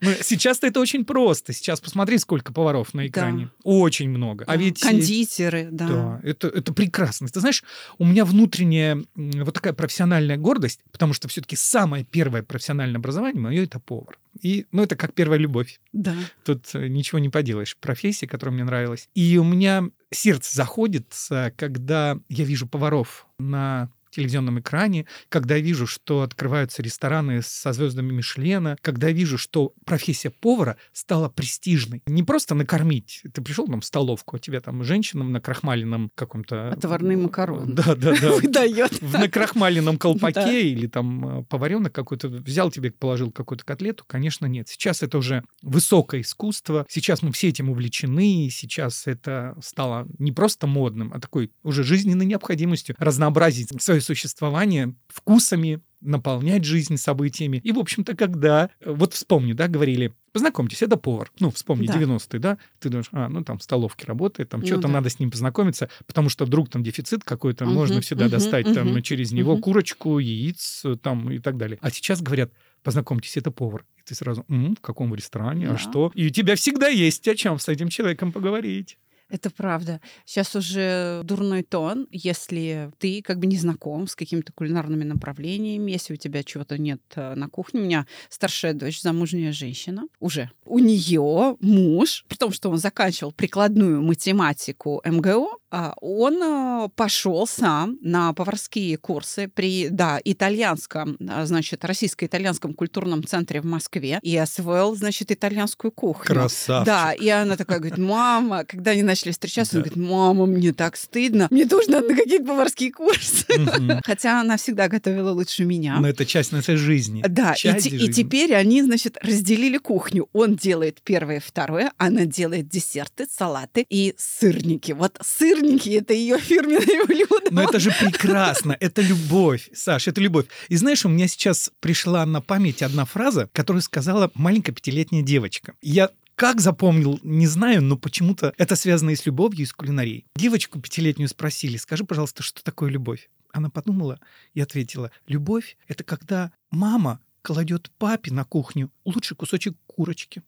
Ну, 0.02 0.12
сейчас-то 0.20 0.66
это 0.66 0.80
очень 0.80 1.06
просто. 1.06 1.54
Сейчас 1.54 1.80
посмотри, 1.80 2.18
сколько 2.18 2.52
поваров 2.52 2.96
на 2.96 3.06
экране. 3.06 3.50
Очень 3.64 4.10
много. 4.10 4.46
А 4.48 4.58
ведь... 4.58 4.80
Кондитеры, 4.80 5.68
да. 5.72 5.88
Да, 5.88 6.22
это, 6.24 6.48
это 6.48 6.74
прекрасно. 6.74 7.28
Ты 7.28 7.40
знаешь, 7.40 7.64
у 8.00 8.06
меня 8.06 8.26
внутренняя 8.26 9.04
вот 9.14 9.54
такая 9.54 9.74
профессиональная 9.74 10.38
гордость, 10.38 10.80
потому 10.92 11.14
что 11.14 11.28
все-таки 11.28 11.56
самое 11.56 12.04
первое 12.04 12.42
профессиональное 12.42 12.98
образование 12.98 13.42
мое— 13.42 13.64
это 13.66 13.80
повар. 13.80 14.18
И, 14.42 14.66
ну, 14.72 14.84
это 14.84 14.96
как 14.96 15.14
первая 15.14 15.40
любовь. 15.40 15.80
Да. 15.94 16.16
Тут 16.44 16.74
э, 16.74 16.88
ничего 16.88 17.20
не 17.20 17.30
поделаешь. 17.30 17.78
Профессия, 17.78 18.28
которая 18.28 18.54
мне 18.54 18.64
нравилась. 18.64 19.10
И 19.16 19.38
у 19.38 19.44
меня 19.44 19.86
сердце 20.12 20.56
заходит, 20.56 21.14
когда 21.56 22.18
я 22.30 22.44
вижу 22.46 22.68
поваров 22.68 23.28
на 23.40 23.90
телевизионном 24.16 24.60
экране, 24.60 25.06
когда 25.30 25.58
вижу, 25.58 25.88
что 25.88 26.22
открываются 26.22 26.82
рестораны 26.82 27.42
со 27.42 27.74
звездами 27.74 28.12
Мишлена, 28.12 28.78
когда 28.82 29.12
вижу, 29.12 29.38
что 29.38 29.74
профессия 29.86 30.30
повара 30.30 30.78
стала 30.94 31.30
престижной. 31.30 32.02
Не 32.06 32.24
просто 32.24 32.56
накормить. 32.56 33.22
Ты 33.34 33.42
пришел 33.42 33.68
там 33.68 33.82
в 33.82 33.86
столовку, 33.86 34.38
а 34.38 34.40
тебе 34.40 34.62
там 34.62 34.84
женщинам 34.84 35.32
на 35.32 35.42
крахмаленном 35.42 36.12
каком-то... 36.16 36.70
Отварный 36.70 37.16
макарон. 37.16 37.76
Да, 37.76 37.96
да, 37.96 38.16
да. 38.20 38.32
Выдает. 38.42 39.02
В 39.02 39.14
накрахмаленном 39.14 39.98
колпаке 39.98 40.70
или 40.70 40.88
там 40.88 41.40
э, 41.40 41.44
поваренок 41.44 41.94
какой-то, 41.94 42.28
взял 42.30 42.72
тебе, 42.72 42.92
положил 42.92 43.32
какую-то 43.32 43.66
котлету. 43.66 44.04
Конечно, 44.08 44.46
нет. 44.46 44.68
Сейчас 44.70 45.04
это 45.04 45.18
уже 45.18 45.44
высокое 45.62 46.22
искусство. 46.22 46.86
Сейчас 46.90 47.22
мы 47.22 47.32
все 47.32 47.50
этим 47.50 47.70
увлечены. 47.70 48.50
Сейчас 48.50 49.08
это 49.08 49.56
стало 49.62 50.08
не 50.20 50.32
просто 50.32 50.68
модным, 50.68 51.12
а 51.14 51.20
такой 51.20 51.52
уже 51.64 51.84
жизненной 51.84 52.26
необходимостью 52.26 52.96
разнообразить 52.98 53.70
свое 53.82 54.02
существование 54.06 54.96
вкусами, 55.08 55.82
наполнять 56.06 56.64
жизнь 56.64 56.98
событиями. 56.98 57.60
И, 57.64 57.72
в 57.72 57.80
общем-то, 57.80 58.16
когда... 58.16 58.70
Э, 58.80 58.92
вот 58.92 59.14
вспомни, 59.14 59.54
да, 59.54 59.68
говорили, 59.68 60.14
познакомьтесь, 60.32 60.82
это 60.82 60.98
повар. 60.98 61.32
Ну, 61.40 61.50
вспомни, 61.50 61.88
да. 61.88 61.96
90-е, 61.96 62.40
да? 62.40 62.58
Ты 62.80 62.90
думаешь, 62.90 63.08
а, 63.12 63.28
ну, 63.28 63.44
там 63.44 63.58
в 63.58 63.64
столовке 63.64 64.06
работает, 64.06 64.50
там 64.50 64.62
ну, 64.62 64.68
что-то 64.68 64.84
да. 64.84 64.90
надо 64.90 65.10
с 65.10 65.20
ним 65.20 65.32
познакомиться, 65.32 65.90
потому 66.06 66.30
что 66.30 66.46
вдруг 66.46 66.70
там 66.70 66.84
дефицит 66.84 67.24
какой-то, 67.24 67.66
угу, 67.66 67.74
можно 67.74 68.02
всегда 68.02 68.26
угу, 68.26 68.32
достать 68.32 68.68
угу, 68.68 68.76
там 68.76 69.02
через 69.02 69.32
него 69.32 69.54
угу. 69.54 69.62
курочку, 69.62 70.20
яиц 70.20 70.86
там 71.02 71.32
и 71.32 71.40
так 71.40 71.58
далее. 71.58 71.80
А 71.82 71.90
сейчас 71.90 72.22
говорят, 72.22 72.52
познакомьтесь, 72.84 73.38
это 73.38 73.52
повар. 73.52 73.86
И 73.98 74.02
ты 74.06 74.14
сразу, 74.14 74.46
М, 74.48 74.76
в 74.76 74.82
каком 74.82 75.16
ресторане, 75.16 75.66
а 75.66 75.70
да. 75.70 75.76
а 75.76 75.78
что? 75.78 76.12
И 76.14 76.28
у 76.28 76.30
тебя 76.30 76.56
всегда 76.56 76.88
есть 76.88 77.28
о 77.28 77.36
чем 77.36 77.58
с 77.58 77.68
этим 77.68 77.90
человеком 77.90 78.32
поговорить. 78.32 79.00
Это 79.30 79.50
правда. 79.50 80.02
Сейчас 80.26 80.56
уже 80.56 81.22
дурной 81.24 81.64
тон, 81.64 82.08
если 82.12 82.92
ты 83.00 83.24
как 83.24 83.40
бы 83.40 83.48
не 83.48 83.58
знаком 83.58 84.08
с 84.08 84.16
какими-то 84.16 84.54
кулинарными 84.54 85.04
направлениями, 85.04 85.92
если 85.92 86.14
у 86.14 86.18
тебя 86.18 86.44
чего-то 86.44 86.78
нет 86.78 87.02
э, 87.16 87.34
на 87.34 87.50
кухне. 87.50 87.82
У 87.82 87.84
меня 87.84 88.06
старшая 88.30 88.74
дочь, 88.74 89.02
замужняя 89.02 89.52
женщина, 89.52 90.08
уже. 90.20 90.52
У 90.66 90.78
нее 90.80 91.58
муж, 91.60 92.24
при 92.28 92.38
том, 92.38 92.52
что 92.52 92.70
он 92.70 92.78
заканчивал 92.78 93.32
прикладную 93.32 94.02
математику 94.02 95.02
МГО, 95.04 95.58
а, 95.78 95.94
он 96.00 96.42
э, 96.42 96.90
пошел 96.96 97.46
сам 97.46 97.98
на 98.02 98.32
поварские 98.32 98.98
курсы 98.98 99.50
при, 99.50 99.90
да, 99.90 100.22
итальянском, 100.24 101.18
а, 101.28 101.46
значит, 101.46 101.84
российско-итальянском 101.84 102.74
культурном 102.74 103.26
центре 103.26 103.60
в 103.60 103.66
Москве 103.66 104.20
и 104.22 104.38
освоил, 104.38 104.96
значит, 104.96 105.32
итальянскую 105.32 105.92
кухню. 105.92 106.28
Красавчик. 106.28 106.86
Да, 106.86 107.12
и 107.12 107.28
она 107.28 107.58
такая 107.58 107.80
говорит, 107.80 107.98
мама, 107.98 108.64
когда 108.64 108.92
они 108.92 109.04
начали 109.16 109.32
встречаться, 109.32 109.74
да. 109.74 109.80
он 109.80 109.84
говорит, 109.84 110.10
мама, 110.10 110.46
мне 110.46 110.74
так 110.74 110.98
стыдно, 110.98 111.48
мне 111.52 111.66
тоже 111.66 111.90
надо 111.90 112.10
на 112.10 112.16
какие-то 112.16 112.46
поварские 112.46 112.92
курсы. 112.92 113.46
Хотя 114.06 114.42
она 114.42 114.58
всегда 114.58 114.88
готовила 114.88 115.32
лучше 115.32 115.66
меня. 115.66 116.00
Но 116.00 116.08
это 116.08 116.26
часть 116.26 116.52
нашей 116.52 116.76
жизни. 116.76 117.24
Да, 117.28 117.56
и, 117.64 117.68
и 117.68 118.12
теперь 118.12 118.54
они, 118.54 118.82
значит, 118.82 119.18
разделили 119.22 119.78
кухню. 119.78 120.28
Он 120.34 120.56
делает 120.56 121.02
первое, 121.04 121.42
второе, 121.46 121.92
она 121.98 122.26
делает 122.26 122.70
десерты, 122.70 123.28
салаты 123.32 123.86
и 123.90 124.14
сырники. 124.18 124.92
Вот 124.92 125.18
сырники 125.22 125.56
сырники— 125.56 125.90
это 126.00 126.14
ее 126.14 126.38
фирменное 126.40 127.06
блюдо. 127.08 127.48
Но 127.52 127.64
это 127.64 127.80
же 127.80 127.92
прекрасно, 127.92 128.76
это 128.80 129.02
любовь, 129.02 129.70
Саш, 129.74 130.08
это 130.08 130.22
любовь. 130.22 130.46
И 130.70 130.76
знаешь, 130.76 131.06
у 131.06 131.10
меня 131.10 131.28
сейчас 131.28 131.72
пришла 131.80 132.26
на 132.26 132.42
память 132.42 132.82
одна 132.82 133.06
фраза, 133.06 133.50
которую 133.54 133.82
сказала 133.82 134.32
маленькая 134.34 134.74
пятилетняя 134.74 135.24
девочка. 135.24 135.74
Я 135.82 136.10
как 136.36 136.62
запомнил, 136.62 137.20
не 137.24 137.48
знаю, 137.48 137.82
но 137.82 137.98
почему-то 137.98 138.54
это 138.58 138.76
связано 138.76 139.12
и 139.12 139.16
с 139.16 139.26
любовью, 139.26 139.64
и 139.64 139.66
с 139.66 139.74
кулинарией. 139.74 140.26
Девочку 140.36 140.80
пятилетнюю 140.80 141.30
спросили, 141.30 141.78
скажи, 141.78 142.04
пожалуйста, 142.04 142.44
что 142.44 142.64
такое 142.64 142.90
любовь? 142.90 143.30
Она 143.52 143.70
подумала 143.70 144.20
и 144.54 144.60
ответила, 144.60 145.12
любовь— 145.28 145.78
это 145.88 146.04
когда 146.04 146.52
мама 146.72 147.22
кладет 147.42 147.90
папе 147.98 148.34
на 148.34 148.44
кухню 148.44 148.92
лучший 149.06 149.38
кусочек 149.38 149.78
курочки. 149.88 150.42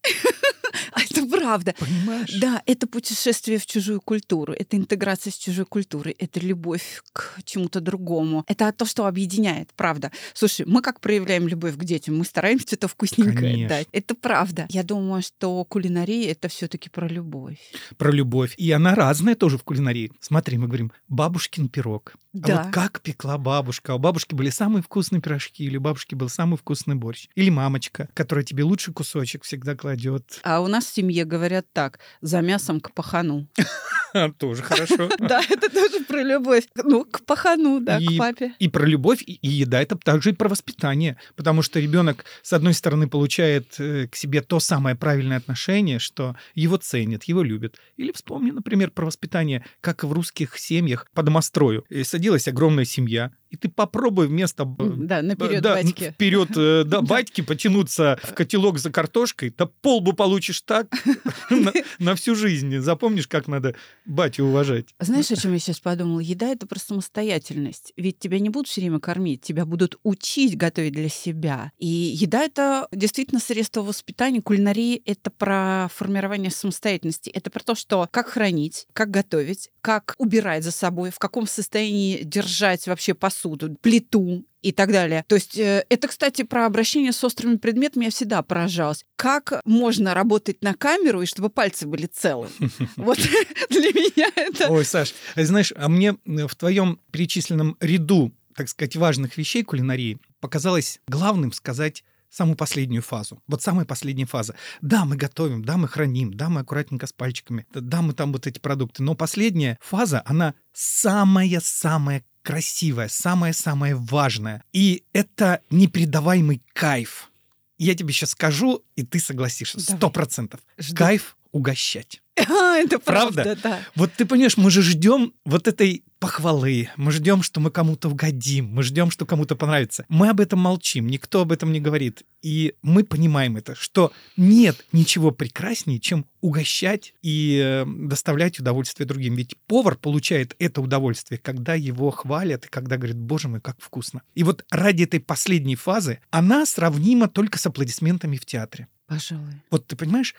А 1.34 1.38
правда. 1.38 1.76
Понимаешь? 1.80 2.34
Да, 2.40 2.62
это 2.66 2.88
путешествие 2.88 3.58
в 3.58 3.66
чужую 3.66 4.02
культуру, 4.02 4.54
это 4.54 4.78
интеграция 4.78 5.32
с 5.32 5.38
чужой 5.38 5.66
культурой, 5.66 6.16
это 6.18 6.40
любовь 6.40 7.02
к 7.14 7.40
чему-то 7.44 7.80
другому. 7.82 8.44
Это 8.48 8.72
то, 8.72 8.86
что 8.86 9.06
объединяет, 9.06 9.70
правда. 9.76 10.12
Слушай, 10.34 10.66
мы 10.66 10.82
как 10.82 11.00
проявляем 11.00 11.48
любовь 11.48 11.76
к 11.76 11.84
детям? 11.84 12.18
Мы 12.18 12.26
стараемся 12.26 12.76
это 12.76 12.88
вкусненькое 12.88 13.36
Конечно. 13.38 13.70
дать. 13.70 13.88
Это 13.92 14.16
правда. 14.16 14.66
Я 14.70 14.84
думаю, 14.84 15.22
что 15.22 15.64
кулинария— 15.66 16.32
это 16.32 16.48
все 16.48 16.68
таки 16.68 16.90
про 16.90 17.08
любовь. 17.08 17.58
Про 17.98 18.12
любовь. 18.12 18.54
И 18.58 18.72
она 18.72 18.96
разная 18.96 19.36
тоже 19.36 19.58
в 19.58 19.64
кулинарии. 19.64 20.12
Смотри, 20.20 20.58
мы 20.58 20.68
говорим, 20.68 20.92
бабушкин 21.08 21.70
пирог. 21.70 22.14
А 22.34 22.40
Да. 22.40 22.64
вот 22.64 22.74
как 22.74 23.02
пекла 23.02 23.38
бабушка? 23.38 23.96
У 23.96 24.00
бабушки 24.00 24.36
были 24.36 24.50
самые 24.50 24.84
вкусные 24.84 25.22
пирожки, 25.22 25.64
или 25.64 25.78
у 25.78 25.82
бабушки 25.82 26.14
был 26.16 26.30
самый 26.30 26.58
вкусный 26.58 26.96
борщ. 26.96 27.28
Или 27.36 27.50
мамочка, 27.50 28.10
которая 28.14 28.46
тебе 28.46 28.64
лучший 28.64 28.94
кусочек 28.94 29.44
всегда 29.44 29.76
кладет. 29.76 30.40
А 30.44 30.62
у 30.62 30.68
нас 30.68 30.86
в 30.86 30.94
семье 30.94 31.17
говорят 31.26 31.66
так, 31.74 32.00
за 32.22 32.42
мясом 32.42 32.80
к 32.80 32.94
пахану. 32.94 33.48
Тоже 34.38 34.64
хорошо. 34.64 35.10
Да, 35.20 35.42
это 35.50 35.70
тоже 35.70 36.04
про 36.06 36.24
любовь. 36.24 36.64
Ну, 36.84 37.04
к 37.04 37.26
пахану, 37.26 37.80
да, 37.82 38.00
к 38.00 38.18
папе. 38.18 38.54
И 38.60 38.70
про 38.70 38.86
любовь, 38.86 39.22
и, 39.26 39.40
еда 39.42 39.82
это 39.82 39.98
также 39.98 40.32
и 40.32 40.34
про 40.34 40.48
воспитание. 40.48 41.18
Потому 41.36 41.62
что 41.62 41.80
ребенок, 41.80 42.26
с 42.42 42.54
одной 42.54 42.74
стороны, 42.74 43.08
получает 43.08 43.80
э, 43.80 44.08
к 44.08 44.16
себе 44.16 44.42
то 44.42 44.60
самое 44.60 44.96
правильное 44.96 45.38
отношение, 45.38 46.00
что 46.00 46.36
его 46.56 46.78
ценят, 46.78 47.26
его 47.26 47.44
любят. 47.44 47.78
Или 47.98 48.12
вспомни, 48.12 48.52
например, 48.52 48.92
про 48.92 49.06
воспитание, 49.06 49.66
как 49.82 50.04
в 50.04 50.12
русских 50.12 50.58
семьях 50.58 51.08
по 51.14 51.24
домострою. 51.24 51.84
Э, 51.90 52.04
Садилась 52.04 52.48
огромная 52.48 52.86
семья, 52.86 53.32
и 53.50 53.56
ты 53.56 53.70
попробуй 53.70 54.28
вместо... 54.28 54.66
Да, 54.66 55.22
наперед 55.22 55.62
да, 55.62 55.76
батьки. 55.76 56.12
Вперед, 56.12 56.50
э, 56.56 56.84
да, 56.86 57.02
батьки 57.02 57.42
потянуться 57.42 58.20
в 58.24 58.34
котелок 58.34 58.80
за 58.80 58.92
картошкой, 58.92 59.54
да 59.58 59.66
полбу 59.66 60.14
получишь 60.14 60.62
так 60.62 60.88
на, 61.50 61.74
на 62.00 62.16
всю 62.16 62.36
жизнь. 62.36 62.78
Запомнишь, 62.80 63.28
как 63.28 63.48
надо 63.48 63.76
батю 64.06 64.46
уважать. 64.46 64.88
Знаешь, 65.00 65.32
о 65.32 65.36
чем 65.36 65.54
я 65.54 65.60
сейчас 65.60 65.80
подумала? 65.80 66.20
Еда— 66.20 66.48
это 66.52 66.68
про 66.68 66.80
самостоятельность. 66.80 67.94
Ведь 67.98 68.20
тебя 68.20 68.40
не 68.40 68.50
будут 68.50 68.68
все 68.68 68.82
время 68.82 69.00
кормить, 69.00 69.42
тебя 69.42 69.66
будут 69.66 69.98
учить 70.04 70.58
готовить 70.58 70.94
для 70.94 71.10
себя. 71.10 71.72
И 71.78 71.88
еда— 71.88 72.44
это 72.46 72.88
действительно 72.92 73.40
средство 73.40 73.82
воспитания. 73.82 74.42
Кулинария— 74.42 75.00
это 75.06 75.32
про 75.32 75.90
формирование 75.94 76.52
самостоятельности. 76.52 77.30
Это 77.30 77.50
про 77.50 77.64
то, 77.64 77.76
что 77.76 78.08
как 78.12 78.28
хранить, 78.28 78.88
как 78.94 79.12
готовить, 79.12 79.70
как 79.82 80.16
убирать 80.18 80.64
за 80.64 80.72
собой, 80.72 81.12
в 81.12 81.20
каком 81.20 81.48
состоянии 81.48 82.24
держать 82.24 82.88
вообще 82.88 83.14
посуду, 83.14 83.37
плиту 83.82 84.46
и 84.62 84.72
так 84.72 84.92
далее. 84.92 85.24
То 85.28 85.36
есть 85.36 85.58
э, 85.58 85.86
это, 85.90 86.08
кстати, 86.08 86.44
про 86.44 86.66
обращение 86.66 87.12
с 87.12 87.24
острыми 87.24 87.58
предметами 87.58 88.06
я 88.06 88.12
всегда 88.12 88.42
поражалась. 88.42 89.06
Как 89.16 89.62
можно 89.66 90.14
работать 90.14 90.62
на 90.62 90.74
камеру, 90.74 91.22
и 91.22 91.26
чтобы 91.26 91.50
пальцы 91.50 91.88
были 91.88 92.06
целы? 92.06 92.50
Вот 92.98 93.18
для 93.70 93.92
меня 93.92 94.32
это... 94.36 94.70
Ой, 94.70 94.84
Саш, 94.84 95.14
а 95.36 95.44
знаешь, 95.44 95.72
а 95.76 95.88
мне 95.88 96.18
э, 96.26 96.48
в 96.48 96.56
твоем 96.56 97.00
перечисленном 97.12 97.78
ряду, 97.80 98.34
так 98.56 98.70
сказать, 98.70 98.96
важных 98.96 99.38
вещей 99.38 99.64
кулинарии 99.64 100.18
показалось 100.40 101.00
главным 101.08 101.54
сказать 101.54 102.04
самую 102.30 102.58
последнюю 102.58 103.02
фазу. 103.02 103.42
Вот 103.48 103.62
самая 103.62 103.86
последняя 103.86 104.26
фаза. 104.26 104.56
Да, 104.82 105.06
мы 105.06 105.16
готовим, 105.16 105.64
да, 105.64 105.78
мы 105.78 105.88
храним, 105.88 106.34
да, 106.34 106.50
мы 106.50 106.62
аккуратненько 106.62 107.08
с 107.08 107.14
пальчиками, 107.14 107.66
да, 107.74 108.02
мы 108.02 108.14
там 108.14 108.34
вот 108.34 108.48
эти 108.48 108.60
продукты. 108.60 109.04
Но 109.04 109.16
последняя 109.16 109.78
фаза, 109.82 110.22
она 110.26 110.54
самая-самая 110.74 112.24
красивая, 112.48 113.10
самая-самая 113.10 113.98
важная. 113.98 114.64
И 114.72 115.04
это 115.12 115.60
непередаваемый 115.70 116.62
кайф. 116.72 117.30
Я 117.78 117.94
тебе 117.94 118.14
сейчас 118.14 118.30
скажу, 118.30 118.86
и 118.96 119.04
ты 119.04 119.20
согласишься. 119.20 119.82
Сто 119.82 120.10
процентов. 120.10 120.62
Кайф 120.96 121.36
угощать. 121.52 122.22
Это 122.78 123.00
Правда? 123.00 123.44
правда, 123.44 123.60
да. 123.64 123.80
Вот 123.96 124.12
ты 124.14 124.26
понимаешь, 124.26 124.58
мы 124.58 124.70
же 124.70 124.84
ждем 124.84 125.34
вот 125.44 125.68
этой 125.68 126.04
похвалы, 126.20 126.90
мы 126.96 127.12
ждем, 127.12 127.42
что 127.42 127.60
мы 127.60 127.72
кому-то 127.72 128.10
угодим, 128.10 128.68
мы 128.68 128.84
ждем, 128.84 129.10
что 129.10 129.26
кому-то 129.26 129.56
понравится. 129.56 130.06
Мы 130.08 130.30
об 130.30 130.40
этом 130.40 130.60
молчим, 130.60 131.08
никто 131.08 131.42
об 131.42 131.52
этом 131.52 131.72
не 131.72 131.80
говорит. 131.80 132.24
И 132.44 132.76
мы 132.84 133.04
понимаем 133.04 133.58
это, 133.58 133.74
что 133.76 134.12
нет 134.36 134.86
ничего 134.92 135.32
прекраснее, 135.32 136.00
чем 136.00 136.26
угощать 136.42 137.14
и 137.24 137.60
э, 137.64 137.86
доставлять 137.88 138.60
удовольствие 138.60 139.08
другим. 139.08 139.36
Ведь 139.36 139.58
повар 139.66 139.96
получает 139.96 140.56
это 140.60 140.82
удовольствие, 140.82 141.40
когда 141.40 141.74
его 141.74 142.12
хвалят 142.12 142.66
и 142.66 142.70
когда 142.70 142.98
говорят, 142.98 143.18
боже 143.18 143.48
мой, 143.48 143.62
как 143.62 143.78
вкусно. 143.80 144.22
И 144.36 144.44
вот 144.44 144.64
ради 144.70 145.04
этой 145.04 145.20
последней 145.20 145.76
фазы 145.76 146.20
она 146.30 146.66
сравнима 146.68 147.28
только 147.28 147.58
с 147.58 147.66
аплодисментами 147.66 148.38
в 148.38 148.46
театре. 148.46 148.88
Пожалуй. 149.08 149.62
Вот 149.72 149.88
ты 149.88 149.96
понимаешь, 149.96 150.36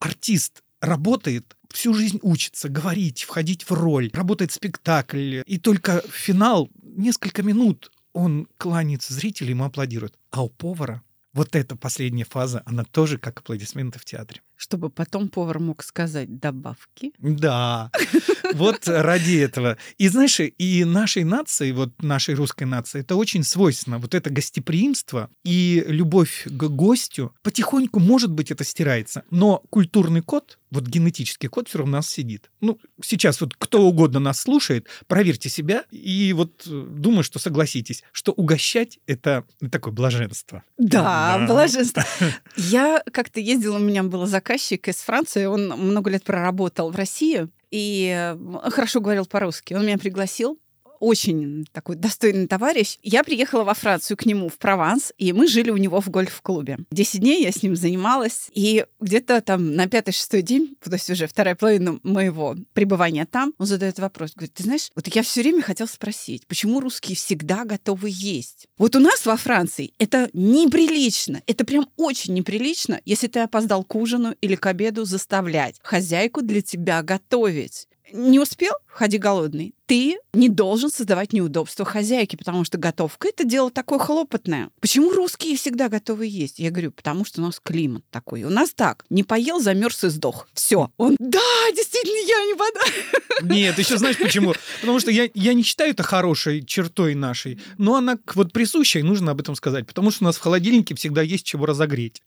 артист 0.00 0.62
работает, 0.80 1.56
всю 1.70 1.94
жизнь 1.94 2.18
учится 2.22 2.68
говорить, 2.68 3.22
входить 3.22 3.64
в 3.68 3.72
роль, 3.72 4.10
работает 4.12 4.52
спектакль, 4.52 5.42
и 5.46 5.58
только 5.58 6.02
в 6.08 6.12
финал, 6.14 6.70
несколько 6.82 7.42
минут, 7.42 7.90
он 8.12 8.48
кланяется 8.56 9.12
зрителям, 9.12 9.58
ему 9.58 9.64
аплодирует. 9.64 10.14
А 10.30 10.42
у 10.42 10.48
повара 10.48 11.02
вот 11.36 11.54
эта 11.54 11.76
последняя 11.76 12.24
фаза, 12.24 12.62
она 12.64 12.82
тоже 12.84 13.18
как 13.18 13.40
аплодисменты 13.40 13.98
в 13.98 14.06
театре. 14.06 14.40
Чтобы 14.56 14.90
потом 14.90 15.28
повар 15.28 15.58
мог 15.60 15.82
сказать 15.82 16.38
добавки. 16.38 17.12
Да, 17.18 17.90
вот 18.54 18.88
ради 18.88 19.36
этого. 19.36 19.76
И 19.98 20.08
знаешь, 20.08 20.40
и 20.40 20.84
нашей 20.84 21.24
нации, 21.24 21.72
вот 21.72 22.02
нашей 22.02 22.34
русской 22.34 22.64
нации, 22.64 23.00
это 23.00 23.16
очень 23.16 23.44
свойственно. 23.44 23.98
Вот 23.98 24.14
это 24.14 24.30
гостеприимство 24.30 25.30
и 25.44 25.84
любовь 25.86 26.44
к 26.46 26.68
гостю, 26.68 27.34
потихоньку, 27.42 28.00
может 28.00 28.30
быть, 28.32 28.50
это 28.50 28.64
стирается. 28.64 29.24
Но 29.30 29.62
культурный 29.70 30.22
код, 30.22 30.58
вот 30.70 30.84
генетический 30.86 31.48
код 31.48 31.68
все 31.68 31.78
равно 31.78 31.92
у 31.92 31.96
нас 31.96 32.08
сидит. 32.08 32.50
Ну, 32.60 32.78
сейчас 33.02 33.40
вот 33.40 33.54
кто 33.56 33.82
угодно 33.82 34.18
нас 34.20 34.40
слушает, 34.40 34.88
проверьте 35.06 35.48
себя 35.48 35.84
и 35.90 36.32
вот 36.32 36.64
э, 36.66 36.86
думаю, 36.90 37.22
что 37.22 37.38
согласитесь, 37.38 38.02
что 38.12 38.32
угощать— 38.32 38.98
это 39.06 39.44
такое 39.70 39.92
блаженство. 39.92 40.64
Да, 40.78 41.36
Да. 41.38 41.46
блаженство. 41.46 42.04
Я 42.56 43.02
как-то 43.12 43.38
ездила, 43.40 43.76
у 43.76 43.80
меня 43.80 44.02
был 44.02 44.26
заказчик 44.46 44.86
из 44.88 44.96
Франции, 44.96 45.46
он 45.46 45.68
много 45.68 46.08
лет 46.08 46.22
проработал 46.22 46.90
в 46.90 46.96
России 46.96 47.48
и 47.72 48.14
э, 48.16 48.70
хорошо 48.70 49.00
говорил 49.00 49.26
по-русски. 49.26 49.74
Он 49.74 49.84
меня 49.84 49.98
пригласил, 49.98 50.60
очень 51.00 51.66
такой 51.72 51.96
достойный 51.96 52.46
товарищ. 52.46 52.98
Я 53.02 53.24
приехала 53.24 53.64
во 53.64 53.74
Францию 53.74 54.16
к 54.16 54.26
нему 54.26 54.48
в 54.48 54.58
Прованс, 54.58 55.12
и 55.18 55.32
мы 55.32 55.46
жили 55.46 55.70
у 55.70 55.76
него 55.76 56.00
в 56.00 56.08
гольф-клубе. 56.08 56.78
Десять 56.90 57.20
дней 57.20 57.42
я 57.42 57.52
с 57.52 57.62
ним 57.62 57.76
занималась, 57.76 58.48
и 58.52 58.84
где-то 59.00 59.40
там 59.40 59.74
на 59.74 59.86
пятый-шестой 59.86 60.42
день, 60.42 60.76
то 60.82 60.92
есть 60.92 61.10
уже 61.10 61.26
вторая 61.26 61.54
половина 61.54 61.98
моего 62.02 62.56
пребывания 62.72 63.26
там, 63.26 63.54
он 63.58 63.66
задает 63.66 63.98
вопрос, 63.98 64.32
говорит, 64.34 64.54
ты 64.54 64.62
знаешь, 64.62 64.90
вот 64.94 65.08
я 65.08 65.22
все 65.22 65.42
время 65.42 65.62
хотел 65.62 65.86
спросить, 65.88 66.46
почему 66.46 66.80
русские 66.80 67.16
всегда 67.16 67.64
готовы 67.64 68.08
есть? 68.10 68.66
Вот 68.78 68.96
у 68.96 69.00
нас 69.00 69.26
во 69.26 69.36
Франции 69.36 69.92
это 69.98 70.30
неприлично, 70.32 71.42
это 71.46 71.64
прям 71.64 71.88
очень 71.96 72.34
неприлично, 72.34 73.00
если 73.04 73.26
ты 73.26 73.40
опоздал 73.40 73.84
к 73.84 73.94
ужину 73.94 74.34
или 74.40 74.54
к 74.54 74.66
обеду, 74.66 75.04
заставлять 75.04 75.76
хозяйку 75.82 76.42
для 76.42 76.62
тебя 76.62 77.02
готовить. 77.02 77.88
Не 78.12 78.38
успел? 78.38 78.72
Ходи 78.86 79.18
голодный. 79.18 79.74
Ты 79.86 80.18
не 80.32 80.48
должен 80.48 80.90
создавать 80.90 81.32
неудобства 81.32 81.84
хозяйке, 81.84 82.36
потому 82.36 82.64
что 82.64 82.76
готовка— 82.76 83.28
это 83.30 83.44
дело 83.44 83.70
такое 83.70 84.00
хлопотное. 84.00 84.70
Почему 84.80 85.12
русские 85.12 85.56
всегда 85.56 85.88
готовы 85.88 86.26
есть? 86.26 86.58
Я 86.58 86.70
говорю, 86.70 86.90
потому 86.90 87.24
что 87.24 87.40
у 87.40 87.44
нас 87.44 87.60
климат 87.62 88.04
такой. 88.10 88.42
У 88.42 88.50
нас 88.50 88.74
так. 88.74 89.04
Не 89.10 89.22
поел, 89.22 89.60
замерз 89.60 90.02
и 90.02 90.08
сдох. 90.08 90.48
Все. 90.54 90.90
Он, 90.96 91.16
да, 91.20 91.38
действительно, 91.74 92.18
я 92.26 92.44
не 92.46 92.54
подам. 92.54 93.48
Нет, 93.56 93.78
еще 93.78 93.96
знаешь 93.96 94.18
почему? 94.18 94.54
Потому 94.80 94.98
что 94.98 95.12
я, 95.12 95.28
я 95.34 95.54
не 95.54 95.62
считаю 95.62 95.92
это 95.92 96.02
хорошей 96.02 96.64
чертой 96.64 97.14
нашей, 97.14 97.60
но 97.78 97.94
она 97.94 98.18
вот 98.34 98.52
присущая, 98.52 99.02
и 99.02 99.06
нужно 99.06 99.32
об 99.32 99.40
этом 99.40 99.54
сказать, 99.54 99.86
потому 99.86 100.10
что 100.10 100.24
у 100.24 100.26
нас 100.26 100.36
в 100.36 100.40
холодильнике 100.40 100.94
всегда 100.96 101.22
есть 101.22 101.44
чего 101.44 101.64
разогреть. 101.64 102.22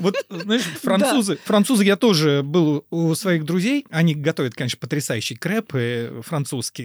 Вот, 0.00 0.14
знаешь, 0.28 0.62
французы, 0.80 1.38
французы, 1.44 1.84
я 1.84 1.96
тоже 1.96 2.42
был 2.44 2.84
у 2.90 3.14
своих 3.14 3.44
друзей, 3.44 3.84
они 3.90 4.14
готовят, 4.14 4.54
конечно, 4.54 4.78
потрясающие 4.78 5.36
крепы 5.36 6.22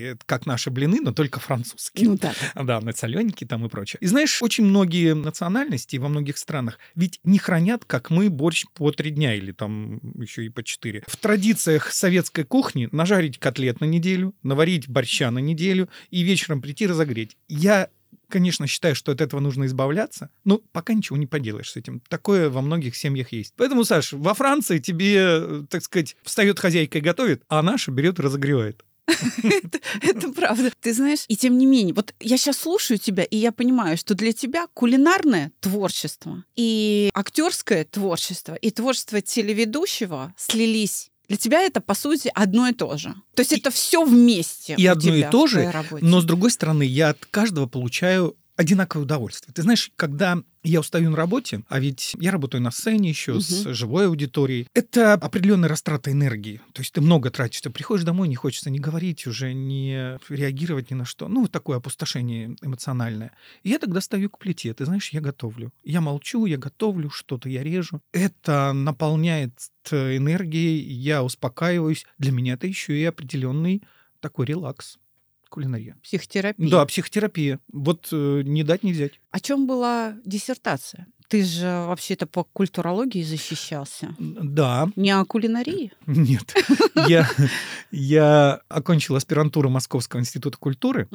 французские, 0.03 0.17
как 0.25 0.45
наши 0.45 0.69
блины, 0.69 0.99
но 1.01 1.13
только 1.13 1.39
французские. 1.39 2.09
Ну 2.09 2.17
да. 2.17 2.33
Да, 2.55 2.81
на 2.81 2.91
солененькие 2.91 3.47
там 3.47 3.65
и 3.65 3.69
прочее. 3.69 3.97
И 4.01 4.07
знаешь, 4.07 4.41
очень 4.41 4.65
многие 4.65 5.13
национальности 5.13 5.97
во 5.97 6.09
многих 6.09 6.37
странах 6.37 6.79
ведь 6.95 7.19
не 7.23 7.37
хранят, 7.37 7.85
как 7.85 8.09
мы, 8.09 8.29
борщ 8.29 8.65
по 8.73 8.91
три 8.91 9.11
дня 9.11 9.35
или 9.35 9.51
там 9.51 9.99
еще 10.19 10.45
и 10.45 10.49
по 10.49 10.63
четыре. 10.63 11.03
В 11.07 11.17
традициях 11.17 11.91
советской 11.91 12.43
кухни 12.43 12.89
нажарить 12.91 13.39
котлет 13.39 13.81
на 13.81 13.85
неделю, 13.85 14.33
наварить 14.43 14.87
борща 14.87 15.31
на 15.31 15.39
неделю 15.39 15.89
и 16.09 16.21
вечером 16.23 16.61
прийти 16.61 16.87
разогреть. 16.87 17.37
Я 17.47 17.89
конечно, 18.29 18.65
считаю, 18.65 18.95
что 18.95 19.11
от 19.11 19.21
этого 19.21 19.39
нужно 19.39 19.65
избавляться, 19.65 20.31
но 20.43 20.59
пока 20.71 20.93
ничего 20.93 21.17
не 21.17 21.27
поделаешь 21.27 21.71
с 21.71 21.75
этим. 21.75 22.01
Такое 22.09 22.49
во 22.49 22.63
многих 22.63 22.95
семьях 22.95 23.31
есть. 23.31 23.53
Поэтому, 23.57 23.83
Саш, 23.83 24.13
во 24.13 24.33
Франции 24.33 24.79
тебе, 24.79 25.17
э, 25.19 25.63
так 25.69 25.83
сказать, 25.83 26.15
встает 26.23 26.59
хозяйка 26.59 26.97
и 26.97 27.01
готовит, 27.01 27.43
а 27.47 27.61
наша 27.61 27.91
берет 27.91 28.17
и 28.17 28.23
разогревает. 28.23 28.83
это, 30.01 30.29
правда. 30.31 30.71
Ты 30.79 30.93
знаешь, 30.93 31.25
и 31.27 31.35
тем 31.35 31.57
не 31.57 31.65
менее, 31.65 31.93
вот 31.93 32.13
я 32.19 32.37
сейчас 32.37 32.57
слушаю 32.57 32.97
тебя, 32.97 33.23
и 33.23 33.37
я 33.37 33.51
понимаю, 33.51 33.97
что 33.97 34.15
для 34.15 34.33
тебя 34.33 34.67
кулинарное 34.73 35.51
творчество 35.59 36.43
и 36.55 37.09
актерское 37.13 37.85
творчество 37.85 38.55
и 38.55 38.71
творчество 38.71 39.21
телеведущего 39.21 40.33
слились 40.37 41.09
для 41.29 41.37
тебя 41.37 41.61
это, 41.61 41.79
по 41.79 41.93
сути, 41.95 42.29
одно 42.35 42.67
и 42.67 42.73
то 42.73 42.97
же. 42.97 43.15
То 43.33 43.41
есть 43.41 43.53
это 43.53 43.71
все 43.71 44.03
вместе. 44.03 44.75
И 44.77 44.85
одно 44.85 45.15
и 45.15 45.23
то 45.23 45.47
же, 45.47 45.73
но 46.01 46.21
с 46.21 46.25
другой 46.25 46.51
стороны, 46.51 46.83
я 46.83 47.09
от 47.09 47.25
каждого 47.25 47.65
получаю 47.65 48.35
одинаковое 48.55 49.03
удовольствие. 49.05 49.53
Ты 49.53 49.61
знаешь, 49.61 49.91
когда 49.95 50.37
я 50.63 50.79
устаю 50.79 51.09
на 51.09 51.17
работе, 51.17 51.63
а 51.67 51.79
ведь 51.79 52.15
я 52.19 52.31
работаю 52.31 52.61
на 52.61 52.71
сцене 52.71 53.09
еще 53.09 53.33
угу. 53.33 53.41
с 53.41 53.73
живой 53.73 54.07
аудиторией. 54.07 54.67
Это 54.73 55.13
определенная 55.13 55.69
растрата 55.69 56.11
энергии. 56.11 56.61
То 56.73 56.81
есть 56.81 56.93
ты 56.93 57.01
много 57.01 57.29
тратишь. 57.31 57.61
Ты 57.61 57.69
приходишь 57.69 58.05
домой, 58.05 58.27
не 58.27 58.35
хочется 58.35 58.69
ни 58.69 58.79
говорить 58.79 59.27
уже, 59.27 59.53
ни 59.53 60.17
реагировать 60.31 60.91
ни 60.91 60.95
на 60.95 61.05
что. 61.05 61.27
Ну, 61.27 61.41
вот 61.41 61.51
такое 61.51 61.77
опустошение 61.77 62.55
эмоциональное. 62.61 63.31
И 63.63 63.69
я 63.69 63.79
тогда 63.79 64.01
стою 64.01 64.29
к 64.29 64.39
плите. 64.39 64.73
Ты 64.73 64.85
знаешь, 64.85 65.09
я 65.09 65.21
готовлю. 65.21 65.73
Я 65.83 66.01
молчу, 66.01 66.45
я 66.45 66.57
готовлю, 66.57 67.09
что-то 67.09 67.49
я 67.49 67.63
режу. 67.63 68.01
Это 68.11 68.71
наполняет 68.73 69.53
энергией, 69.91 70.79
я 70.81 71.23
успокаиваюсь. 71.23 72.05
Для 72.17 72.31
меня 72.31 72.53
это 72.53 72.67
еще 72.67 72.97
и 72.97 73.03
определенный 73.03 73.83
такой 74.21 74.45
релакс 74.45 74.97
кулинария. 75.53 75.95
Психотерапия. 76.01 76.69
Да, 76.69 76.83
психотерапия. 76.85 77.59
Вот 77.71 78.09
э, 78.11 78.41
не 78.43 78.63
дать, 78.63 78.81
не 78.81 78.91
взять. 78.91 79.19
О 79.29 79.39
чем 79.39 79.67
была 79.67 80.15
диссертация? 80.25 81.05
Ты 81.27 81.43
же 81.43 81.65
вообще-то 81.65 82.25
по 82.25 82.43
культурологии 82.43 83.21
защищался. 83.21 84.15
Да. 84.19 84.89
Не 84.95 85.11
о 85.11 85.23
кулинарии? 85.25 85.91
Нет. 86.07 86.55
Я, 87.07 87.29
я 87.91 88.61
окончил 88.67 89.15
аспирантуру 89.15 89.69
Московского 89.69 90.19
института 90.19 90.57
культуры. 90.57 91.07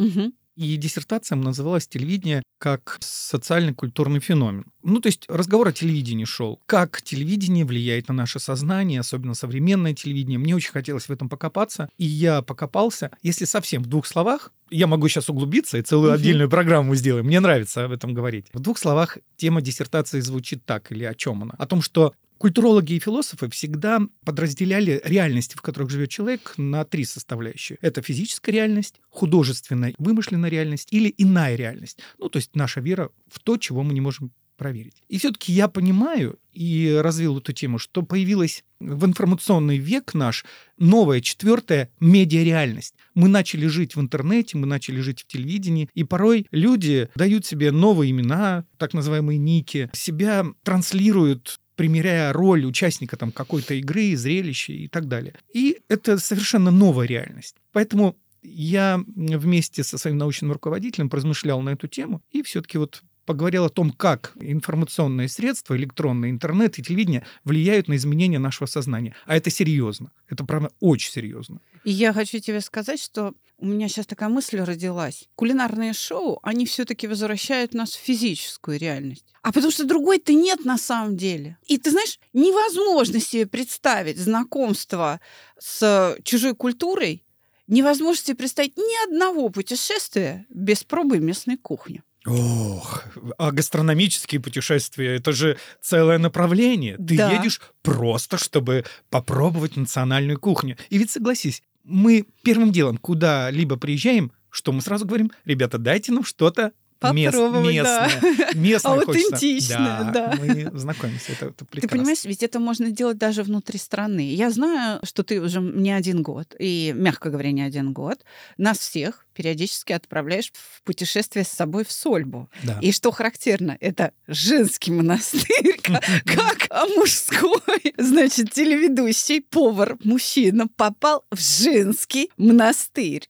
И 0.58 0.76
диссертация 0.76 1.36
называлась 1.36 1.86
«Телевидение 1.86 2.42
как 2.58 2.98
социально-культурный 2.98 4.18
феномен». 4.18 4.64
Ну, 4.82 4.98
то 4.98 5.06
есть 5.06 5.24
разговор 5.28 5.68
о 5.68 5.72
телевидении 5.72 6.24
шел. 6.24 6.60
Как 6.66 7.00
телевидение 7.00 7.64
влияет 7.64 8.08
на 8.08 8.14
наше 8.14 8.40
сознание, 8.40 8.98
особенно 8.98 9.34
современное 9.34 9.94
телевидение. 9.94 10.40
Мне 10.40 10.56
очень 10.56 10.72
хотелось 10.72 11.04
в 11.04 11.12
этом 11.12 11.28
покопаться, 11.28 11.88
и 11.96 12.06
я 12.06 12.42
покопался. 12.42 13.12
Если 13.22 13.44
совсем 13.44 13.84
в 13.84 13.86
двух 13.86 14.04
словах, 14.04 14.50
я 14.70 14.86
могу 14.86 15.08
сейчас 15.08 15.28
углубиться 15.28 15.78
и 15.78 15.82
целую 15.82 16.12
отдельную 16.12 16.48
программу 16.48 16.94
сделаем. 16.94 17.26
Мне 17.26 17.40
нравится 17.40 17.84
об 17.84 17.92
этом 17.92 18.14
говорить. 18.14 18.46
В 18.52 18.60
двух 18.60 18.78
словах 18.78 19.18
тема 19.36 19.60
диссертации 19.60 20.20
звучит 20.20 20.64
так, 20.64 20.90
или 20.92 21.04
о 21.04 21.14
чем 21.14 21.42
она? 21.42 21.54
О 21.58 21.66
том, 21.66 21.82
что 21.82 22.14
Культурологи 22.38 22.92
и 22.92 23.00
философы 23.00 23.50
всегда 23.50 24.00
подразделяли 24.24 25.02
реальности, 25.04 25.56
в 25.56 25.60
которых 25.60 25.90
живет 25.90 26.08
человек, 26.10 26.54
на 26.56 26.84
три 26.84 27.04
составляющие. 27.04 27.78
Это 27.80 28.00
физическая 28.00 28.54
реальность, 28.54 29.00
художественная, 29.10 29.92
вымышленная 29.98 30.48
реальность 30.48 30.86
или 30.92 31.12
иная 31.18 31.56
реальность. 31.56 31.98
Ну, 32.16 32.28
то 32.28 32.36
есть 32.36 32.54
наша 32.54 32.80
вера 32.80 33.10
в 33.26 33.40
то, 33.40 33.56
чего 33.56 33.82
мы 33.82 33.92
не 33.92 34.00
можем 34.00 34.30
проверить. 34.58 35.02
И 35.08 35.16
все-таки 35.16 35.52
я 35.52 35.68
понимаю 35.68 36.38
и 36.52 36.98
развил 37.00 37.38
эту 37.38 37.52
тему, 37.52 37.78
что 37.78 38.02
появилась 38.02 38.64
в 38.80 39.06
информационный 39.06 39.78
век 39.78 40.12
наш 40.12 40.44
новая, 40.76 41.20
четвертая 41.20 41.90
медиареальность. 42.00 42.94
Мы 43.14 43.28
начали 43.28 43.66
жить 43.66 43.96
в 43.96 44.00
интернете, 44.00 44.58
мы 44.58 44.66
начали 44.66 45.00
жить 45.00 45.20
в 45.22 45.26
телевидении, 45.26 45.88
и 45.94 46.04
порой 46.04 46.46
люди 46.50 47.08
дают 47.14 47.46
себе 47.46 47.70
новые 47.70 48.10
имена, 48.10 48.66
так 48.76 48.92
называемые 48.92 49.38
ники, 49.38 49.88
себя 49.94 50.44
транслируют 50.62 51.60
примеряя 51.76 52.32
роль 52.32 52.66
участника 52.66 53.16
там 53.16 53.30
какой-то 53.30 53.74
игры, 53.74 54.16
зрелища 54.16 54.72
и 54.72 54.88
так 54.88 55.06
далее. 55.06 55.34
И 55.54 55.78
это 55.86 56.18
совершенно 56.18 56.72
новая 56.72 57.06
реальность. 57.06 57.54
Поэтому 57.70 58.16
я 58.42 59.00
вместе 59.14 59.84
со 59.84 59.96
своим 59.96 60.18
научным 60.18 60.50
руководителем 60.50 61.08
поразмышлял 61.08 61.60
на 61.60 61.70
эту 61.70 61.86
тему 61.86 62.20
и 62.30 62.42
все-таки 62.42 62.78
вот 62.78 63.02
поговорил 63.28 63.66
о 63.66 63.68
том, 63.68 63.90
как 63.90 64.32
информационные 64.40 65.28
средства, 65.28 65.76
электронный 65.76 66.30
интернет 66.30 66.78
и 66.78 66.82
телевидение 66.82 67.26
влияют 67.44 67.86
на 67.86 67.94
изменения 67.96 68.38
нашего 68.38 68.66
сознания. 68.66 69.14
А 69.26 69.36
это 69.36 69.50
серьезно. 69.50 70.10
Это, 70.30 70.44
правда, 70.44 70.70
очень 70.80 71.12
серьезно. 71.12 71.60
И 71.84 71.90
я 71.90 72.14
хочу 72.14 72.38
тебе 72.38 72.62
сказать, 72.62 72.98
что 72.98 73.34
у 73.58 73.66
меня 73.66 73.86
сейчас 73.88 74.06
такая 74.06 74.30
мысль 74.30 74.60
родилась. 74.60 75.28
Кулинарные 75.34 75.92
шоу, 75.92 76.38
они 76.42 76.64
все-таки 76.64 77.06
возвращают 77.06 77.74
нас 77.74 77.90
в 77.90 78.00
физическую 78.00 78.78
реальность. 78.78 79.26
А 79.42 79.52
потому 79.52 79.70
что 79.70 79.84
другой-то 79.84 80.32
нет 80.32 80.64
на 80.64 80.78
самом 80.78 81.18
деле. 81.18 81.58
И 81.66 81.76
ты 81.76 81.90
знаешь, 81.90 82.18
невозможно 82.32 83.20
себе 83.20 83.46
представить 83.46 84.16
знакомство 84.16 85.20
с 85.58 86.16
чужой 86.24 86.54
культурой, 86.54 87.26
невозможно 87.66 88.24
себе 88.24 88.36
представить 88.36 88.78
ни 88.78 89.04
одного 89.06 89.50
путешествия 89.50 90.46
без 90.48 90.82
пробы 90.82 91.18
местной 91.18 91.58
кухни. 91.58 92.02
Ох, 92.28 93.04
а 93.38 93.50
гастрономические 93.50 94.40
путешествия 94.40 95.16
это 95.16 95.32
же 95.32 95.56
целое 95.80 96.18
направление. 96.18 96.96
Ты 96.96 97.16
да. 97.16 97.32
едешь 97.32 97.60
просто, 97.82 98.36
чтобы 98.36 98.84
попробовать 99.10 99.76
национальную 99.76 100.38
кухню. 100.38 100.76
И 100.90 100.98
ведь 100.98 101.10
согласись, 101.10 101.62
мы 101.84 102.26
первым 102.42 102.70
делом 102.70 102.98
куда-либо 102.98 103.76
приезжаем, 103.76 104.32
что 104.50 104.72
мы 104.72 104.80
сразу 104.82 105.06
говорим, 105.06 105.30
ребята, 105.44 105.78
дайте 105.78 106.12
нам 106.12 106.24
что-то 106.24 106.72
Попробовать, 106.98 107.74
мест, 107.74 107.86
да. 107.86 108.06
местное. 108.06 108.54
местное 108.54 108.92
Аутентичное, 108.92 109.78
да, 109.78 110.10
да. 110.12 110.34
Мы 110.38 110.70
знакомимся, 110.78 111.32
это, 111.32 111.46
это 111.46 111.64
прекрасно. 111.64 111.80
Ты 111.80 111.88
понимаешь, 111.88 112.24
ведь 112.24 112.42
это 112.42 112.58
можно 112.58 112.90
делать 112.90 113.18
даже 113.18 113.42
внутри 113.42 113.78
страны. 113.78 114.34
Я 114.34 114.50
знаю, 114.50 115.00
что 115.04 115.22
ты 115.22 115.40
уже 115.40 115.60
не 115.60 115.92
один 115.92 116.22
год, 116.22 116.56
и, 116.58 116.92
мягко 116.96 117.30
говоря, 117.30 117.52
не 117.52 117.62
один 117.62 117.92
год, 117.92 118.24
нас 118.56 118.78
всех 118.78 119.26
периодически 119.32 119.92
отправляешь 119.92 120.50
в 120.52 120.82
путешествие 120.82 121.44
с 121.44 121.48
собой 121.48 121.84
в 121.84 121.92
Сольбу. 121.92 122.50
Да. 122.64 122.80
И 122.82 122.90
что 122.90 123.12
характерно, 123.12 123.76
это 123.78 124.12
женский 124.26 124.90
монастырь, 124.90 125.80
как 125.82 126.66
а 126.70 126.86
мужской. 126.88 127.94
Значит, 127.96 128.52
телеведущий, 128.52 129.40
повар, 129.40 129.96
мужчина 130.02 130.66
попал 130.66 131.24
в 131.30 131.38
женский 131.40 132.30
монастырь. 132.36 133.28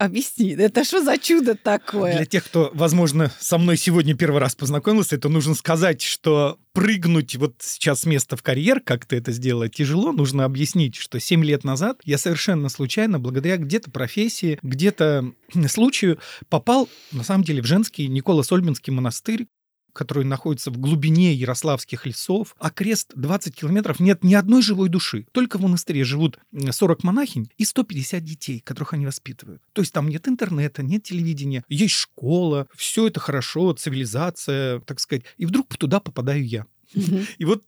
Объясни, 0.00 0.52
это 0.52 0.82
что 0.82 1.04
за 1.04 1.18
чудо 1.18 1.54
такое? 1.54 2.16
Для 2.16 2.24
тех, 2.24 2.46
кто, 2.46 2.70
возможно, 2.72 3.30
со 3.38 3.58
мной 3.58 3.76
сегодня 3.76 4.16
первый 4.16 4.40
раз 4.40 4.54
познакомился, 4.54 5.16
это 5.16 5.28
нужно 5.28 5.54
сказать, 5.54 6.00
что 6.00 6.58
прыгнуть 6.72 7.36
вот 7.36 7.56
сейчас 7.60 8.00
с 8.00 8.06
места 8.06 8.34
в 8.38 8.42
карьер, 8.42 8.80
как 8.80 9.04
ты 9.04 9.16
это 9.16 9.30
сделала, 9.32 9.68
тяжело. 9.68 10.12
Нужно 10.12 10.46
объяснить, 10.46 10.96
что 10.96 11.20
7 11.20 11.44
лет 11.44 11.64
назад 11.64 12.00
я 12.04 12.16
совершенно 12.16 12.70
случайно, 12.70 13.18
благодаря 13.18 13.58
где-то 13.58 13.90
профессии, 13.90 14.58
где-то 14.62 15.34
случаю, 15.68 16.18
попал, 16.48 16.88
на 17.12 17.22
самом 17.22 17.44
деле, 17.44 17.60
в 17.60 17.66
женский 17.66 18.08
Никола-Сольбинский 18.08 18.94
монастырь, 18.94 19.48
который 19.92 20.24
находится 20.24 20.70
в 20.70 20.78
глубине 20.78 21.32
Ярославских 21.34 22.06
лесов, 22.06 22.54
а 22.58 22.70
крест 22.70 23.12
20 23.14 23.54
километров 23.54 24.00
нет 24.00 24.24
ни 24.24 24.34
одной 24.34 24.62
живой 24.62 24.88
души. 24.88 25.26
Только 25.32 25.58
в 25.58 25.62
монастыре 25.62 26.04
живут 26.04 26.38
40 26.52 27.04
монахинь 27.04 27.50
и 27.56 27.64
150 27.64 28.24
детей, 28.24 28.60
которых 28.60 28.94
они 28.94 29.06
воспитывают. 29.06 29.62
То 29.72 29.82
есть 29.82 29.92
там 29.92 30.08
нет 30.08 30.28
интернета, 30.28 30.82
нет 30.82 31.02
телевидения, 31.02 31.64
есть 31.68 31.94
школа, 31.94 32.66
все 32.74 33.06
это 33.06 33.20
хорошо, 33.20 33.72
цивилизация, 33.72 34.80
так 34.80 35.00
сказать. 35.00 35.24
И 35.36 35.46
вдруг 35.46 35.76
туда 35.76 36.00
попадаю 36.00 36.46
я. 36.46 36.66
И 37.38 37.44
вот 37.44 37.64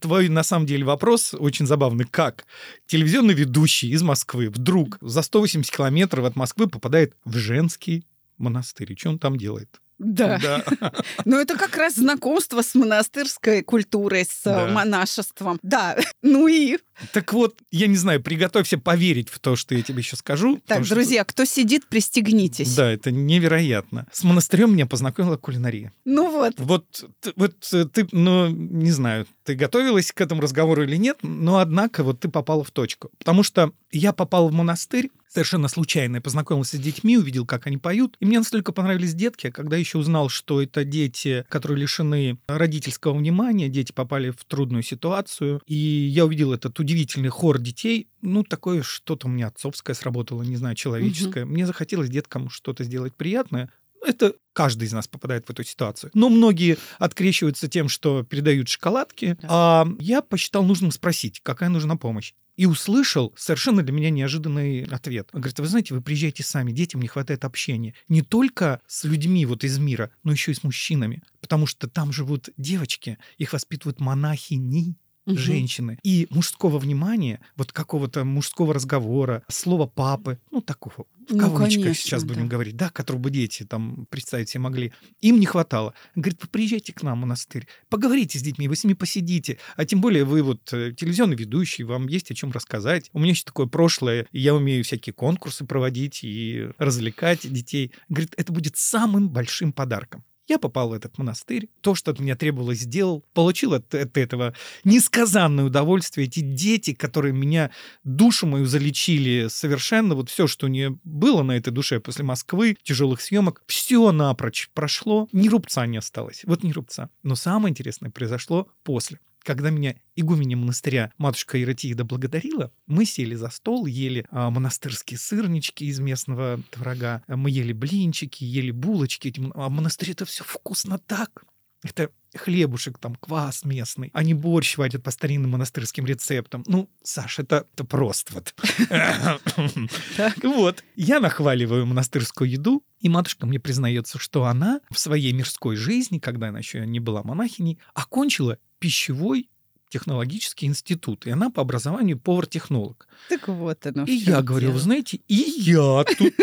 твой, 0.00 0.28
на 0.28 0.42
самом 0.42 0.66
деле, 0.66 0.84
вопрос 0.84 1.34
очень 1.34 1.66
забавный. 1.66 2.04
Как 2.04 2.46
телевизионный 2.86 3.34
ведущий 3.34 3.90
из 3.90 4.02
Москвы 4.02 4.48
вдруг 4.48 4.98
за 5.00 5.22
180 5.22 5.74
километров 5.74 6.24
от 6.24 6.36
Москвы 6.36 6.68
попадает 6.68 7.16
в 7.24 7.36
женский 7.36 8.06
монастырь? 8.38 8.92
И 8.92 8.96
что 8.96 9.10
он 9.10 9.18
там 9.18 9.36
делает? 9.36 9.80
Да. 9.98 10.38
да. 10.38 10.92
Ну, 11.24 11.38
это 11.38 11.56
как 11.56 11.76
раз 11.76 11.94
знакомство 11.94 12.62
с 12.62 12.74
монастырской 12.74 13.62
культурой, 13.62 14.24
с 14.24 14.42
да. 14.44 14.66
монашеством. 14.68 15.58
Да. 15.62 15.96
Ну 16.22 16.48
и... 16.48 16.78
Так 17.12 17.32
вот, 17.34 17.58
я 17.70 17.86
не 17.86 17.96
знаю, 17.96 18.22
приготовься 18.22 18.78
поверить 18.78 19.28
в 19.28 19.38
то, 19.38 19.56
что 19.56 19.74
я 19.74 19.82
тебе 19.82 19.98
еще 19.98 20.16
скажу. 20.16 20.60
Так, 20.66 20.86
друзья, 20.88 21.22
что... 21.22 21.32
кто 21.32 21.44
сидит, 21.44 21.86
пристегнитесь. 21.86 22.74
Да, 22.74 22.90
это 22.90 23.10
невероятно. 23.10 24.06
С 24.10 24.24
монастырем 24.24 24.72
меня 24.72 24.86
познакомила 24.86 25.36
кулинария. 25.36 25.92
Ну 26.04 26.30
вот. 26.30 26.54
Вот, 26.56 27.04
вот 27.36 27.58
ты, 27.92 28.08
ну, 28.12 28.48
не 28.48 28.90
знаю, 28.90 29.26
ты 29.44 29.54
готовилась 29.54 30.12
к 30.12 30.20
этому 30.20 30.40
разговору 30.40 30.82
или 30.82 30.96
нет, 30.96 31.18
но 31.22 31.58
однако 31.58 32.02
вот 32.02 32.20
ты 32.20 32.28
попала 32.28 32.64
в 32.64 32.70
точку. 32.70 33.10
Потому 33.18 33.42
что 33.42 33.72
я 33.92 34.12
попал 34.12 34.48
в 34.48 34.52
монастырь 34.52 35.10
совершенно 35.34 35.68
случайно. 35.68 36.16
Я 36.16 36.20
познакомился 36.22 36.76
с 36.76 36.80
детьми, 36.80 37.18
увидел, 37.18 37.44
как 37.44 37.66
они 37.66 37.76
поют. 37.76 38.16
И 38.20 38.26
мне 38.26 38.38
настолько 38.38 38.72
понравились 38.72 39.14
детки, 39.14 39.50
когда 39.50 39.76
еще 39.76 39.98
узнал, 39.98 40.28
что 40.28 40.62
это 40.62 40.84
дети, 40.84 41.44
которые 41.48 41.78
лишены 41.78 42.38
родительского 42.46 43.14
внимания, 43.14 43.68
дети 43.68 43.92
попали 43.92 44.30
в 44.30 44.44
трудную 44.44 44.82
ситуацию. 44.82 45.60
И 45.66 45.74
я 45.74 46.24
увидел 46.24 46.52
этот 46.52 46.78
удивительный 46.78 47.28
хор 47.28 47.58
детей. 47.58 48.08
Ну, 48.22 48.44
такое 48.44 48.82
что-то 48.82 49.26
у 49.26 49.30
меня 49.30 49.48
отцовское 49.48 49.94
сработало, 49.94 50.42
не 50.42 50.56
знаю, 50.56 50.76
человеческое. 50.76 51.44
Угу. 51.44 51.52
Мне 51.52 51.66
захотелось 51.66 52.08
деткам 52.08 52.48
что-то 52.48 52.84
сделать 52.84 53.14
приятное. 53.14 53.70
Это 54.06 54.34
каждый 54.52 54.84
из 54.84 54.92
нас 54.92 55.08
попадает 55.08 55.46
в 55.46 55.50
эту 55.50 55.64
ситуацию. 55.64 56.10
Но 56.14 56.28
многие 56.28 56.76
открещиваются 56.98 57.68
тем, 57.68 57.88
что 57.88 58.22
передают 58.22 58.68
шоколадки. 58.68 59.36
Да. 59.40 59.48
А 59.50 59.86
я 59.98 60.20
посчитал 60.20 60.62
нужным 60.62 60.92
спросить, 60.92 61.40
какая 61.42 61.70
нужна 61.70 61.96
помощь. 61.96 62.34
И 62.56 62.66
услышал 62.66 63.34
совершенно 63.36 63.82
для 63.82 63.92
меня 63.92 64.10
неожиданный 64.10 64.84
ответ. 64.84 65.30
Он 65.32 65.40
говорит, 65.40 65.58
вы 65.58 65.66
знаете, 65.66 65.94
вы 65.94 66.00
приезжаете 66.00 66.42
сами, 66.42 66.72
детям 66.72 67.00
не 67.00 67.08
хватает 67.08 67.44
общения. 67.44 67.94
Не 68.08 68.22
только 68.22 68.80
с 68.86 69.04
людьми 69.04 69.44
вот 69.46 69.64
из 69.64 69.78
мира, 69.78 70.10
но 70.22 70.32
еще 70.32 70.52
и 70.52 70.54
с 70.54 70.62
мужчинами. 70.62 71.22
Потому 71.40 71.66
что 71.66 71.88
там 71.88 72.12
живут 72.12 72.50
девочки, 72.56 73.18
их 73.38 73.52
воспитывают 73.52 74.00
монахини, 74.00 74.96
угу. 75.26 75.36
женщины. 75.36 75.98
И 76.02 76.26
мужского 76.30 76.78
внимания, 76.78 77.40
вот 77.56 77.72
какого-то 77.72 78.24
мужского 78.24 78.74
разговора, 78.74 79.42
слова 79.48 79.86
папы, 79.86 80.38
ну, 80.50 80.60
такого, 80.60 81.06
в 81.28 81.34
ну, 81.34 81.38
кавычках 81.38 81.82
конечно, 81.84 81.94
сейчас 81.94 82.24
будем 82.24 82.42
да. 82.42 82.48
говорить, 82.48 82.76
да, 82.76 82.90
которого 82.90 83.22
бы 83.22 83.30
дети 83.30 83.64
там 83.64 84.06
представить 84.10 84.50
себе 84.50 84.60
могли, 84.60 84.92
им 85.20 85.40
не 85.40 85.46
хватало. 85.46 85.94
Говорит, 86.14 86.38
вы 86.42 86.48
приезжайте 86.48 86.92
к 86.92 87.02
нам 87.02 87.18
в 87.18 87.20
монастырь, 87.22 87.66
поговорите 87.88 88.38
с 88.38 88.42
детьми, 88.42 88.68
вы 88.68 88.76
с 88.76 88.84
ними 88.84 88.94
посидите. 88.94 89.58
А 89.76 89.84
тем 89.84 90.00
более 90.00 90.24
вы 90.24 90.42
вот 90.42 90.72
э, 90.72 90.92
телевизионный 90.92 91.36
ведущий, 91.36 91.84
вам 91.84 92.08
есть 92.08 92.30
о 92.30 92.34
чем 92.34 92.52
рассказать. 92.52 93.10
У 93.12 93.18
меня 93.18 93.30
еще 93.30 93.44
такое 93.44 93.66
прошлое, 93.66 94.26
я 94.32 94.54
умею 94.54 94.84
всякие 94.84 95.12
конкурсы 95.12 95.64
проводить 95.64 96.20
и 96.22 96.68
развлекать 96.78 97.50
детей. 97.50 97.92
Говорит, 98.08 98.34
это 98.36 98.52
будет 98.52 98.76
самым 98.76 99.30
большим 99.30 99.72
подарком. 99.72 100.24
Я 100.46 100.58
попал 100.58 100.90
в 100.90 100.92
этот 100.92 101.16
монастырь, 101.16 101.68
то, 101.80 101.94
что 101.94 102.10
от 102.10 102.20
меня 102.20 102.36
требовалось, 102.36 102.80
сделал, 102.80 103.24
получил 103.32 103.72
от, 103.72 103.94
от 103.94 104.18
этого 104.18 104.54
несказанное 104.84 105.64
удовольствие. 105.64 106.26
Эти 106.26 106.40
дети, 106.40 106.92
которые 106.92 107.32
меня, 107.32 107.70
душу 108.04 108.46
мою 108.46 108.66
залечили 108.66 109.48
совершенно, 109.48 110.14
вот 110.14 110.28
все, 110.28 110.46
что 110.46 110.68
не 110.68 110.90
было 111.02 111.42
на 111.42 111.52
этой 111.52 111.70
душе 111.72 111.98
после 111.98 112.24
Москвы, 112.24 112.76
тяжелых 112.82 113.22
съемок, 113.22 113.62
все 113.66 114.12
напрочь 114.12 114.68
прошло, 114.74 115.28
ни 115.32 115.48
рубца 115.48 115.86
не 115.86 115.96
осталось. 115.96 116.42
Вот 116.44 116.62
ни 116.62 116.72
рубца. 116.72 117.08
Но 117.22 117.36
самое 117.36 117.70
интересное 117.70 118.10
произошло 118.10 118.68
после 118.82 119.20
когда 119.44 119.70
меня 119.70 119.94
игуменя 120.16 120.56
монастыря 120.56 121.12
матушка 121.18 121.62
Иратиида 121.62 122.04
благодарила, 122.04 122.72
мы 122.86 123.04
сели 123.04 123.34
за 123.34 123.50
стол, 123.50 123.86
ели 123.86 124.26
а, 124.30 124.50
монастырские 124.50 125.18
сырнички 125.18 125.84
из 125.84 126.00
местного 126.00 126.60
творога, 126.70 127.22
мы 127.28 127.50
ели 127.50 127.72
блинчики, 127.72 128.44
ели 128.44 128.70
булочки. 128.70 129.32
А 129.54 129.68
в 129.68 129.70
монастыре 129.70 130.12
это 130.12 130.24
все 130.24 130.44
вкусно 130.44 130.98
так. 130.98 131.44
Это 131.84 132.10
хлебушек, 132.34 132.98
там, 132.98 133.14
квас 133.14 133.64
местный. 133.64 134.10
Они 134.14 134.32
борщ 134.32 134.78
варят 134.78 135.02
по 135.02 135.10
старинным 135.10 135.50
монастырским 135.50 136.06
рецептам. 136.06 136.64
Ну, 136.66 136.88
Саша, 137.02 137.42
это, 137.42 137.66
это 137.74 137.84
просто 137.84 138.34
вот. 138.34 138.54
Вот. 140.42 140.82
Я 140.96 141.20
нахваливаю 141.20 141.86
монастырскую 141.86 142.50
еду, 142.50 142.82
и 143.00 143.08
матушка 143.10 143.46
мне 143.46 143.60
признается, 143.60 144.18
что 144.18 144.44
она 144.44 144.80
в 144.90 144.98
своей 144.98 145.32
мирской 145.32 145.76
жизни, 145.76 146.18
когда 146.18 146.48
она 146.48 146.58
еще 146.58 146.86
не 146.86 147.00
была 147.00 147.22
монахиней, 147.22 147.78
окончила 147.92 148.58
пищевой 148.84 149.48
технологический 149.88 150.66
институт, 150.66 151.26
и 151.26 151.30
она 151.30 151.48
по 151.48 151.62
образованию 151.62 152.18
повар-технолог. 152.18 153.08
Так 153.30 153.48
вот 153.48 153.86
оно. 153.86 154.04
И 154.04 154.12
я 154.12 154.42
говорю, 154.42 154.72
вы 154.72 154.78
знаете, 154.78 155.20
и 155.26 155.36
я 155.56 156.04
тут 156.18 156.34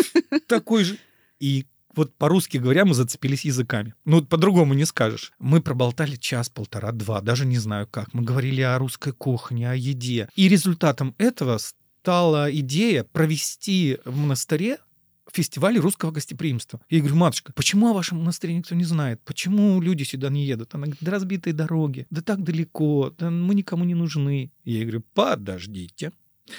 такой 0.47 0.85
же. 0.85 0.97
И 1.39 1.67
вот 1.95 2.15
по-русски 2.15 2.57
говоря, 2.57 2.83
мы 2.83 2.95
зацепились 2.95 3.45
языками. 3.45 3.93
Ну, 4.05 4.25
по-другому 4.25 4.73
не 4.73 4.85
скажешь. 4.85 5.33
Мы 5.37 5.61
проболтали 5.61 6.15
час, 6.15 6.49
полтора, 6.49 6.91
два, 6.91 7.21
даже 7.21 7.45
не 7.45 7.59
знаю 7.59 7.85
как. 7.85 8.11
Мы 8.15 8.23
говорили 8.23 8.61
о 8.61 8.79
русской 8.79 9.13
кухне, 9.13 9.69
о 9.69 9.75
еде. 9.75 10.27
И 10.33 10.49
результатом 10.49 11.13
этого 11.19 11.59
стала 11.59 12.51
идея 12.51 13.03
провести 13.03 13.99
в 14.03 14.17
монастыре 14.17 14.79
фестивале 15.31 15.79
русского 15.79 16.11
гостеприимства. 16.11 16.81
Я 16.89 16.99
говорю, 16.99 17.15
матушка, 17.15 17.53
почему 17.53 17.89
о 17.89 17.93
вашем 17.93 18.19
монастыре 18.19 18.55
никто 18.55 18.75
не 18.75 18.83
знает? 18.83 19.21
Почему 19.23 19.79
люди 19.81 20.03
сюда 20.03 20.29
не 20.29 20.45
едут? 20.45 20.73
Она 20.73 20.85
говорит, 20.85 21.03
да 21.03 21.11
разбитые 21.11 21.53
дороги, 21.53 22.07
да 22.09 22.21
так 22.21 22.43
далеко, 22.43 23.13
да 23.17 23.29
мы 23.29 23.55
никому 23.55 23.83
не 23.83 23.95
нужны. 23.95 24.51
Я 24.63 24.81
говорю, 24.81 25.03
подождите. 25.13 26.11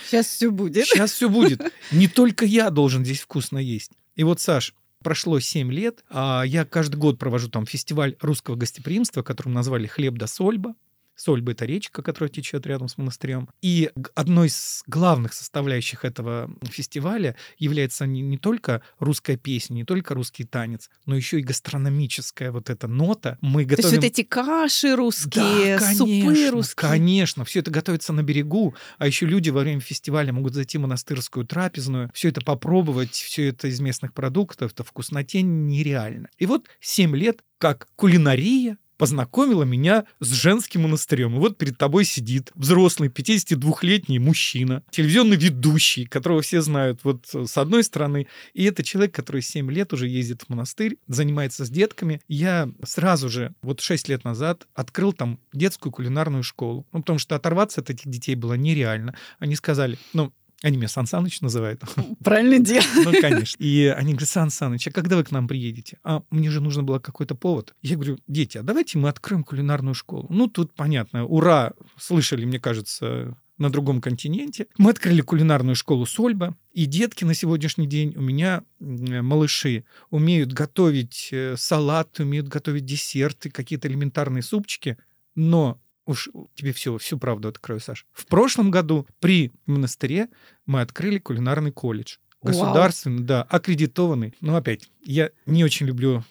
Сейчас 0.07 0.27
все 0.27 0.51
будет. 0.51 0.87
Сейчас 0.87 1.13
все 1.13 1.29
будет. 1.29 1.61
Не 1.91 2.09
только 2.09 2.45
я 2.45 2.71
должен 2.71 3.05
здесь 3.05 3.21
вкусно 3.21 3.59
есть. 3.59 3.93
И 4.15 4.25
вот, 4.25 4.41
Саш, 4.41 4.75
прошло 5.03 5.41
7 5.41 5.71
лет, 5.73 6.05
а 6.09 6.45
я 6.45 6.65
каждый 6.65 6.97
год 6.97 7.19
провожу 7.19 7.49
там 7.49 7.67
фестиваль 7.67 8.17
русского 8.21 8.57
гостеприимства, 8.57 9.23
которым 9.23 9.53
назвали 9.53 9.87
«Хлеб 9.87 10.15
да 10.15 10.27
сольба». 10.27 10.75
Сольба— 11.15 11.53
это 11.53 11.65
речка, 11.65 12.03
которая 12.03 12.31
течет 12.31 12.67
рядом 12.67 12.89
с 12.89 12.99
монастырем. 12.99 13.49
И 13.61 13.91
одной 14.15 14.49
из 14.49 14.83
главных 14.87 15.33
составляющих 15.33 16.05
этого 16.05 16.51
фестиваля 16.63 17.37
является 17.59 18.07
не, 18.07 18.23
не 18.23 18.39
только 18.39 18.83
русская 18.99 19.37
песня, 19.37 19.75
не 19.75 19.85
только 19.85 20.15
русский 20.15 20.45
танец, 20.45 20.91
но 21.07 21.15
еще 21.17 21.41
и 21.41 21.43
гастрономическая 21.43 22.51
вот 22.51 22.71
эта 22.71 22.89
нота. 22.89 23.39
Мы 23.41 23.65
готовим... 23.65 23.83
То 23.83 23.89
есть 23.89 23.97
вот 23.97 24.05
эти 24.05 24.23
каши 24.23 24.97
русские, 24.97 25.79
да, 25.79 25.87
конечно, 25.87 26.07
супы 26.07 26.51
русские. 26.51 26.91
Конечно, 26.91 27.45
все 27.45 27.61
это 27.61 27.71
готовится 27.71 28.13
на 28.13 28.23
берегу, 28.23 28.75
а 28.99 29.07
еще 29.07 29.27
люди 29.27 29.51
во 29.51 29.61
время 29.61 29.81
фестиваля 29.81 30.33
могут 30.33 30.55
зайти 30.55 30.79
в 30.79 30.83
монастырскую 30.83 31.47
трапезную, 31.47 32.11
все 32.15 32.29
это 32.29 32.41
попробовать, 32.41 33.13
все 33.13 33.49
это 33.49 33.69
из 33.69 33.81
местных 33.81 34.15
продуктов, 34.15 34.73
это 34.73 34.85
вкусноте 34.85 35.43
нереально. 35.43 36.29
И 36.39 36.47
вот 36.47 36.67
7 36.81 37.15
лет 37.17 37.43
как 37.59 37.87
кулинария 37.95 38.77
познакомила 38.97 39.65
меня 39.65 40.05
с 40.21 40.31
женским 40.31 40.83
монастырем. 40.83 41.35
И 41.37 41.39
вот 41.39 41.59
перед 41.59 41.79
тобой 41.79 42.05
сидит 42.05 42.51
взрослый 42.55 43.09
52-летний 43.09 44.19
мужчина, 44.19 44.83
телевизионный 44.91 45.37
ведущий, 45.37 46.07
которого 46.07 46.43
все 46.43 46.61
знают 46.63 47.01
вот 47.03 47.27
с 47.33 47.57
одной 47.59 47.85
стороны, 47.85 48.27
и 48.55 48.65
это 48.65 48.83
человек, 48.83 49.15
который 49.15 49.43
7 49.43 49.71
лет 49.71 49.93
уже 49.93 50.09
ездит 50.09 50.43
в 50.43 50.49
монастырь, 50.49 50.97
занимается 51.09 51.65
с 51.65 51.71
детками. 51.71 52.21
Я 52.29 52.71
сразу 52.85 53.29
же, 53.29 53.55
вот 53.63 53.81
6 53.81 54.09
лет 54.09 54.25
назад, 54.25 54.67
открыл 54.75 55.13
там 55.13 55.39
детскую 55.53 55.93
кулинарную 55.93 56.43
школу. 56.43 56.87
Ну, 56.93 57.01
потому 57.01 57.19
что 57.19 57.37
оторваться 57.37 57.81
от 57.81 57.91
этих 57.91 58.09
детей 58.09 58.35
было 58.35 58.55
нереально. 58.55 59.17
Они 59.39 59.57
сказали, 59.57 59.99
ну, 60.13 60.33
они 60.63 60.77
меня 60.77 60.89
Сан 60.89 61.07
Саныч 61.07 61.41
называют. 61.41 61.83
Правильно 62.25 62.59
делают. 62.59 63.05
Ну, 63.05 63.13
конечно. 63.21 63.63
И 63.63 63.87
они 63.87 64.13
говорят, 64.13 64.29
Сан 64.29 64.51
Саныч, 64.51 64.87
а 64.87 64.91
когда 64.93 65.17
вы 65.17 65.25
к 65.25 65.31
нам 65.33 65.49
приедете? 65.49 65.99
А 66.05 66.23
мне 66.31 66.51
же 66.51 66.61
нужно 66.61 66.83
было 66.83 67.01
какой-то 67.01 67.35
повод. 67.35 67.75
Я 67.83 67.97
говорю, 67.97 68.19
дети, 68.29 68.59
а 68.59 68.63
давайте 68.63 68.99
мы 68.99 69.09
откроем 69.09 69.43
кулинарную 69.43 69.95
школу. 69.95 70.27
Ну, 70.31 70.47
тут 70.47 70.73
понятно, 70.73 71.27
ура, 71.27 71.73
слышали, 71.99 72.45
мне 72.45 72.61
кажется, 72.61 73.37
на 73.59 73.71
другом 73.71 74.01
континенте. 74.01 74.67
Мы 74.79 74.91
открыли 74.91 75.21
кулинарную 75.21 75.75
школу 75.75 76.07
Сольба, 76.07 76.57
и 76.73 76.87
детки 76.87 77.25
на 77.25 77.35
сегодняшний 77.35 77.87
день 77.87 78.15
у 78.17 78.21
меня, 78.21 78.63
малыши, 78.79 79.85
умеют 80.11 80.53
готовить 80.53 81.29
э, 81.33 81.57
салат, 81.57 82.19
умеют 82.19 82.49
готовить 82.49 82.85
десерты, 82.85 83.51
какие-то 83.51 83.89
элементарные 83.89 84.43
супчики, 84.43 84.97
но 85.35 85.81
уж 86.07 86.29
тебе 86.55 86.73
все, 86.73 86.99
всю 86.99 87.19
правду 87.19 87.49
открою, 87.49 87.81
Саш. 87.81 88.07
В 88.13 88.27
прошлом 88.27 88.71
году 88.71 89.07
при 89.21 89.53
монастыре 89.67 90.29
мы 90.67 90.81
открыли 90.81 91.19
кулинарный 91.19 91.73
колледж. 91.73 92.17
Государственный, 92.43 93.19
Вау. 93.19 93.27
да, 93.27 93.43
аккредитованный. 93.43 94.35
Но 94.41 94.57
опять, 94.57 94.91
я 95.05 95.31
не 95.47 95.65
очень 95.65 95.87
люблю 95.87 96.25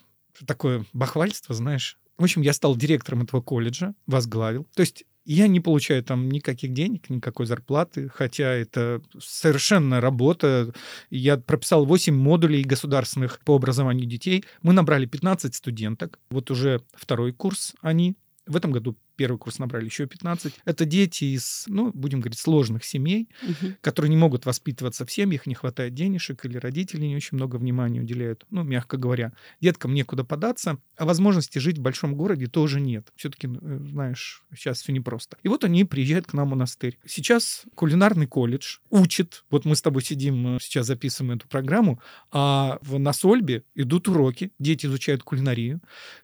такое 0.46 0.86
бахвальство, 0.94 1.56
знаешь. 1.56 1.98
В 2.18 2.24
общем, 2.24 2.42
я 2.42 2.54
стал 2.54 2.76
директором 2.76 3.24
этого 3.24 3.42
колледжа, 3.42 3.94
возглавил. 4.08 4.68
То 4.76 4.82
есть 4.82 5.06
я 5.24 5.48
не 5.48 5.60
получаю 5.60 6.04
там 6.04 6.30
никаких 6.30 6.74
денег, 6.74 7.10
никакой 7.10 7.46
зарплаты, 7.46 8.10
хотя 8.10 8.52
это 8.54 9.02
совершенно 9.20 10.02
работа. 10.02 10.74
Я 11.10 11.38
прописал 11.38 11.86
8 11.86 12.14
модулей 12.14 12.64
государственных 12.64 13.40
по 13.40 13.56
образованию 13.56 14.08
детей. 14.08 14.44
Мы 14.62 14.74
набрали 14.74 15.06
15 15.06 15.54
студенток. 15.54 16.20
Вот 16.30 16.50
уже 16.52 16.82
второй 16.94 17.34
курс 17.34 17.74
они. 17.82 18.16
В 18.48 18.56
этом 18.56 18.72
году 18.72 18.98
первый 19.22 19.38
курс 19.38 19.60
набрали 19.60 19.86
еще 19.86 20.08
15. 20.08 20.52
Это 20.66 20.86
дети 20.86 21.26
из, 21.26 21.66
ну, 21.68 21.92
будем 21.94 22.22
говорить, 22.22 22.40
сложных 22.40 22.84
семей, 22.84 23.30
угу. 23.44 23.76
которые 23.80 24.10
не 24.10 24.18
могут 24.18 24.48
воспитываться 24.48 25.06
в 25.06 25.12
семьях, 25.12 25.46
не 25.46 25.54
хватает 25.54 25.94
денежек, 25.94 26.44
или 26.44 26.58
родители 26.58 27.06
не 27.06 27.16
очень 27.16 27.38
много 27.38 27.58
внимания 27.58 28.02
уделяют, 28.02 28.48
ну, 28.50 28.64
мягко 28.64 28.98
говоря. 28.98 29.32
Деткам 29.60 29.94
некуда 29.94 30.24
податься, 30.24 30.80
а 30.98 31.06
возможности 31.06 31.60
жить 31.60 31.78
в 31.78 31.82
большом 31.82 32.16
городе 32.16 32.48
тоже 32.48 32.82
нет. 32.82 33.14
Все-таки, 33.16 33.48
э, 33.48 33.80
знаешь, 33.92 34.44
сейчас 34.56 34.82
все 34.82 34.92
непросто. 34.92 35.38
И 35.44 35.50
вот 35.50 35.64
они 35.64 35.86
приезжают 35.86 36.26
к 36.26 36.34
нам 36.34 36.48
в 36.48 36.52
монастырь. 36.52 36.98
Сейчас 37.06 37.66
кулинарный 37.76 38.26
колледж 38.26 38.80
учит, 38.90 39.44
вот 39.52 39.66
мы 39.66 39.76
с 39.76 39.84
тобой 39.84 40.02
сидим, 40.02 40.56
э, 40.56 40.60
сейчас 40.60 40.88
записываем 40.88 41.38
эту 41.38 41.48
программу, 41.48 42.02
а 42.32 42.80
в 42.82 42.98
Насольбе 42.98 43.66
идут 43.76 44.08
уроки, 44.08 44.52
дети 44.58 44.88
изучают 44.88 45.22
кулинарию. 45.22 45.80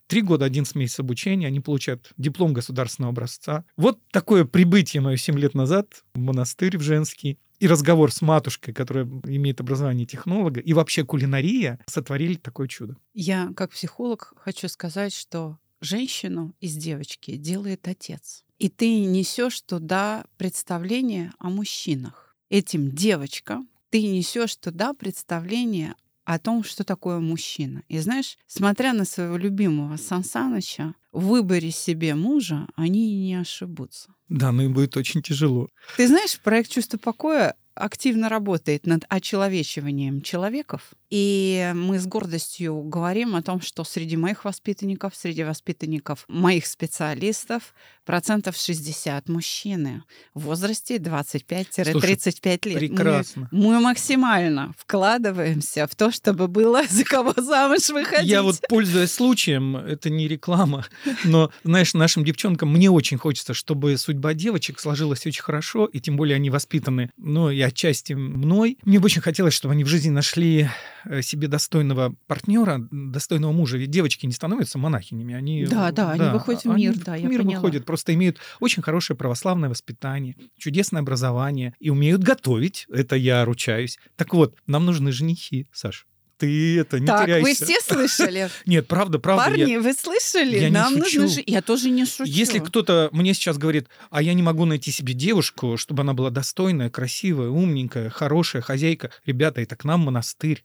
Три 0.07 0.21
года, 0.21 0.45
11 0.45 0.73
месяцев 0.73 1.01
обучения, 1.01 1.45
они 1.45 1.60
получают 1.60 2.12
диплом 2.17 2.53
государственного 2.53 2.87
государственного 2.88 3.12
образца. 3.12 3.65
Вот 3.76 4.00
такое 4.12 4.45
прибытие 4.45 5.02
мое 5.02 5.17
7 5.17 5.38
лет 5.38 5.54
назад 5.54 6.04
в 6.13 6.19
монастырь 6.19 6.78
в 6.78 6.82
женский 6.82 7.38
и 7.60 7.67
разговор 7.67 8.12
с 8.12 8.21
матушкой, 8.21 8.73
которая 8.73 9.06
имеет 9.26 9.60
образование 9.60 10.06
технолога, 10.06 10.60
и 10.60 10.73
вообще 10.73 11.04
кулинария 11.04 11.80
сотворили 11.88 12.36
такое 12.36 12.67
чудо. 12.67 12.95
Я, 13.13 13.52
как 13.56 13.71
психолог, 13.71 14.34
хочу 14.38 14.67
сказать, 14.67 15.13
что 15.13 15.58
женщину 15.82 16.54
из 16.62 16.76
девочки 16.76 17.36
делает 17.36 17.88
отец. 17.88 18.43
И 18.60 18.69
ты 18.69 19.06
несешь 19.06 19.62
туда 19.62 20.26
представление 20.38 21.32
о 21.39 21.50
мужчинах. 21.50 22.36
Этим 22.50 22.91
девочкам 22.91 23.67
ты 23.89 24.02
несешь 24.02 24.56
туда 24.56 24.93
представление 24.93 25.95
о 26.26 26.39
том, 26.39 26.63
что 26.63 26.84
такое 26.84 27.19
мужчина. 27.19 27.84
И 27.88 28.00
знаешь, 28.00 28.38
смотря 28.47 28.93
на 28.93 29.06
своего 29.06 29.38
любимого 29.38 29.97
Сансаныча, 29.97 30.93
в 31.17 31.30
выборе 31.30 31.71
себе 31.71 32.13
мужа 32.13 32.67
они 32.75 33.15
не 33.15 33.34
ошибутся. 33.36 34.13
Да, 34.30 34.51
но 34.51 34.62
им 34.62 34.73
будет 34.73 34.95
очень 34.97 35.23
тяжело. 35.23 35.67
Ты 35.95 36.08
знаешь, 36.08 36.39
проект 36.39 36.69
«Чувство 36.69 36.99
покоя» 36.99 37.56
активно 37.77 38.29
работает 38.29 38.85
над 38.85 39.05
очеловечиванием 39.09 40.21
человеков. 40.21 40.81
И 41.09 41.71
мы 41.73 41.99
с 41.99 42.05
гордостью 42.05 42.81
говорим 42.81 43.35
о 43.35 43.41
том, 43.41 43.61
что 43.61 43.83
среди 43.85 44.17
моих 44.17 44.43
воспитанников, 44.43 45.15
среди 45.15 45.43
воспитанников 45.43 46.25
моих 46.27 46.65
специалистов 46.65 47.73
процентов 48.03 48.57
60 48.57 49.29
мужчины 49.29 50.03
в 50.33 50.41
возрасте 50.41 50.97
25-35 50.97 52.69
лет. 52.69 52.79
Прекрасно. 52.79 53.47
Мы, 53.51 53.75
мы 53.75 53.79
максимально 53.81 54.73
вкладываемся 54.77 55.87
в 55.87 55.95
то, 55.95 56.11
чтобы 56.11 56.47
было 56.47 56.83
за 56.89 57.03
кого 57.03 57.33
замуж 57.37 57.89
выходить. 57.89 58.29
Я 58.29 58.43
вот, 58.43 58.59
пользуясь 58.67 59.11
случаем, 59.11 59.77
это 59.77 60.09
не 60.09 60.27
реклама, 60.27 60.85
но, 61.23 61.51
знаешь, 61.63 61.93
нашим 61.93 62.23
девчонкам 62.23 62.71
мне 62.71 62.89
очень 62.89 63.17
хочется, 63.17 63.53
чтобы 63.53 63.97
судьба 63.97 64.33
девочек 64.33 64.79
сложилась 64.79 65.25
очень 65.25 65.43
хорошо, 65.43 65.85
и 65.85 65.99
тем 65.99 66.17
более 66.17 66.35
они 66.35 66.49
воспитаны, 66.49 67.11
ну, 67.17 67.49
и 67.49 67.61
отчасти 67.67 68.13
мной. 68.13 68.77
Мне 68.84 68.99
бы 68.99 69.06
очень 69.06 69.21
хотелось, 69.21 69.53
чтобы 69.53 69.73
они 69.73 69.84
в 69.84 69.88
жизни 69.88 70.10
нашли 70.10 70.69
э, 71.06 71.21
себе 71.21 71.47
достойного 71.47 72.15
партнера, 72.27 72.88
достойного 72.91 73.51
мужа. 73.51 73.77
Ведь 73.77 73.91
девочки 73.91 74.25
не 74.25 74.34
становятся 74.34 74.77
монахинями. 74.77 75.34
Они, 75.34 75.65
да, 75.65 75.91
да, 75.91 76.12
они 76.12 76.30
выходят 76.30 76.63
в 76.63 76.75
мир, 76.75 76.95
да, 76.97 77.15
в 77.15 77.23
мир 77.23 77.41
поняла. 77.41 77.56
выходят, 77.56 77.86
просто 77.86 78.13
имеют 78.13 78.39
очень 78.60 78.82
хорошее 78.82 79.17
православное 79.17 79.69
воспитание, 79.69 80.36
чудесное 80.58 81.01
образование 81.01 81.73
и 81.80 81.89
умеют 81.89 82.23
готовить. 82.23 82.86
Это 82.89 83.15
я 83.15 83.45
ручаюсь. 83.45 83.97
Так 84.15 84.34
вот, 84.34 84.56
нам 84.65 84.86
нужны 84.86 85.12
женихи, 85.12 85.67
Саш. 85.71 86.06
Ты 86.38 86.80
это 86.80 87.00
не 87.00 87.08
так, 87.08 87.26
теряйся. 87.26 87.43
вы 87.43 87.54
все 87.54 87.82
слышали? 87.86 88.50
Нет, 88.65 88.88
правда, 88.88 89.19
правда. 89.19 89.45
Парни, 89.45 89.71
я- 89.71 89.80
вы 89.82 89.93
слышали? 89.93 90.58
я 90.58 90.69
не 90.69 90.73
Нам 90.73 90.93
нужно 90.95 91.28
же... 91.28 91.43
Я 91.45 91.62
тоже 91.62 91.89
не 91.89 92.06
шучу. 92.06 92.30
Если 92.32 92.60
кто-то 92.60 93.10
мне 93.12 93.34
сейчас 93.34 93.58
говорит, 93.58 93.88
а 94.12 94.21
я 94.21 94.34
не 94.34 94.43
могу 94.43 94.65
найти 94.65 94.91
себе 94.91 95.13
девушку, 95.13 95.78
чтобы 95.78 96.02
она 96.02 96.13
была 96.13 96.30
достойная, 96.30 96.89
красивая, 96.89 97.50
умненькая, 97.50 98.10
хорошая 98.10 98.62
хозяйка, 98.62 99.12
ребята, 99.26 99.62
это 99.62 99.76
к 99.76 99.84
нам 99.84 100.02
монастырь. 100.02 100.63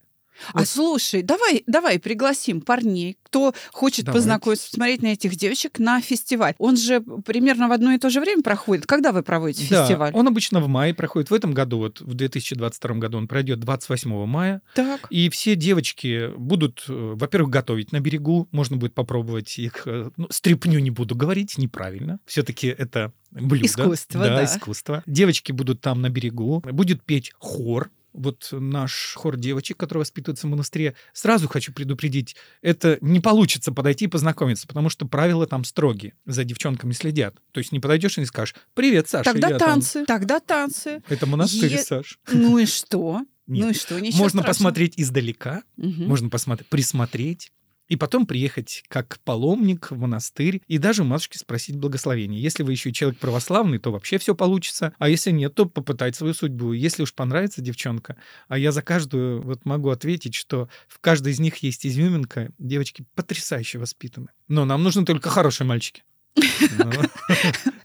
А 0.53 0.59
Вот. 0.61 0.69
слушай, 0.69 1.23
давай, 1.23 1.63
давай 1.67 1.99
пригласим 1.99 2.61
парней, 2.61 3.17
кто 3.23 3.55
хочет 3.73 4.05
Давайте. 4.05 4.19
познакомиться, 4.23 4.69
посмотреть 4.71 5.03
на 5.03 5.07
этих 5.09 5.37
девочек 5.37 5.79
на 5.79 6.01
фестиваль. 6.01 6.55
Он 6.59 6.77
же 6.77 7.01
примерно 7.01 7.69
в 7.69 7.73
одно 7.73 7.93
и 7.93 7.99
то 7.99 8.11
же 8.11 8.21
время 8.21 8.43
проходит. 8.43 8.87
Когда 8.87 9.13
вы 9.13 9.23
проводите 9.23 9.67
Да, 9.71 9.83
фестиваль? 9.87 10.13
он 10.15 10.29
обычно 10.29 10.61
в 10.61 10.69
мае 10.69 10.95
проходит. 10.95 11.31
В 11.31 11.35
этом 11.35 11.53
году, 11.55 11.79
вот 11.79 12.01
в 12.01 12.15
2022 12.15 12.95
году 12.97 13.19
он 13.19 13.29
пройдет 13.29 13.61
28 13.61 14.27
мая. 14.27 14.63
Так. 14.75 15.07
И 15.11 15.29
все 15.31 15.57
девочки 15.57 16.31
будут, 16.37 16.85
э, 16.89 16.93
во-первых, 17.17 17.51
готовить 17.51 17.93
на 17.93 18.01
берегу. 18.01 18.49
Можно 18.51 18.77
будет 18.77 18.95
попробовать 18.95 19.59
их... 19.59 19.83
э, 19.87 20.11
Ну, 20.17 20.27
стряпню 20.31 20.79
не 20.81 20.91
буду 20.91 21.15
говорить, 21.15 21.57
неправильно. 21.59 22.19
Все-таки 22.27 22.67
это 22.69 23.13
блюдо. 23.31 23.67
Искусство, 23.67 24.21
да. 24.25 24.37
да. 24.37 24.45
искусство. 24.45 25.03
Девочки 25.07 25.53
будут 25.53 25.81
там 25.81 26.03
на 26.03 26.11
берегу. 26.11 26.63
Будет 26.71 27.03
петь 27.03 27.33
хор. 27.39 27.91
Вот 28.13 28.49
наш 28.53 29.15
хор 29.17 29.37
девочек, 29.37 29.77
который 29.79 29.99
воспитывается 30.01 30.47
в 30.47 30.51
монастыре. 30.51 30.95
Сразу 31.13 31.49
хочу 31.49 31.73
предупредить, 31.73 32.37
это 32.61 32.99
не 33.01 33.21
получится 33.21 33.73
подойти 33.73 34.05
и 34.05 34.09
познакомиться, 34.09 34.67
потому 34.67 34.89
что 34.91 35.07
правила 35.07 35.47
там 35.47 35.65
строгие. 35.65 36.15
За 36.27 36.45
девчонками 36.45 36.93
следят. 36.93 37.37
То 37.53 37.59
есть 37.59 37.73
не 37.73 37.81
подойдешь 37.81 38.19
и 38.19 38.21
не 38.21 38.27
скажешь, 38.27 38.55
привет, 38.75 39.09
Саша. 39.09 39.33
Тогда 39.33 39.49
я 39.49 39.59
там». 39.59 39.71
танцы, 39.75 40.05
тогда 40.07 40.41
танцы. 40.41 41.03
Это 41.09 41.27
монастырь, 41.27 41.73
Е- 41.73 41.79
Саш. 41.83 42.19
Ну 42.33 42.59
и 42.59 42.67
что? 42.67 43.21
Нет. 43.47 43.65
Ну 43.65 43.71
и 43.71 43.75
что? 43.75 43.99
Ничего 43.99 44.19
Можно 44.19 44.41
страшного. 44.43 44.47
посмотреть 44.47 44.95
издалека, 44.97 45.63
Мгм. 45.77 46.05
можно 46.07 46.29
посмотреть, 46.29 46.69
присмотреть, 46.69 47.53
и 47.93 47.97
потом 47.97 48.25
приехать 48.25 48.85
как 48.89 49.19
паломник 49.23 49.91
в 49.91 49.99
монастырь 49.99 50.63
и 50.67 50.79
даже 50.79 51.03
у 51.03 51.05
матушки 51.05 51.37
спросить 51.37 51.77
благословение. 51.77 52.41
Если 52.41 52.63
вы 52.63 52.73
еще 52.73 52.91
человек 52.91 53.19
православный, 53.19 53.79
то 53.79 53.93
вообще 53.93 54.17
все 54.17 54.35
получится. 54.35 54.95
А 54.99 55.11
если 55.11 55.31
нет, 55.31 55.55
то 55.55 55.67
попытать 55.67 56.17
свою 56.17 56.33
судьбу. 56.33 56.73
Если 56.73 57.03
уж 57.03 57.13
понравится 57.13 57.61
девчонка, 57.61 58.17
а 58.49 58.57
я 58.57 58.73
за 58.73 58.81
каждую 58.81 59.43
вот 59.43 59.67
могу 59.67 59.91
ответить, 59.91 60.35
что 60.35 60.71
в 60.89 61.01
каждой 61.01 61.35
из 61.35 61.39
них 61.41 61.59
есть 61.59 61.85
изюминка. 61.85 62.51
Девочки 62.59 63.05
потрясающе 63.15 63.77
воспитаны. 63.79 64.29
Но 64.49 64.65
нам 64.65 64.83
нужны 64.83 65.05
только 65.05 65.29
хорошие 65.29 65.67
мальчики. 65.67 66.03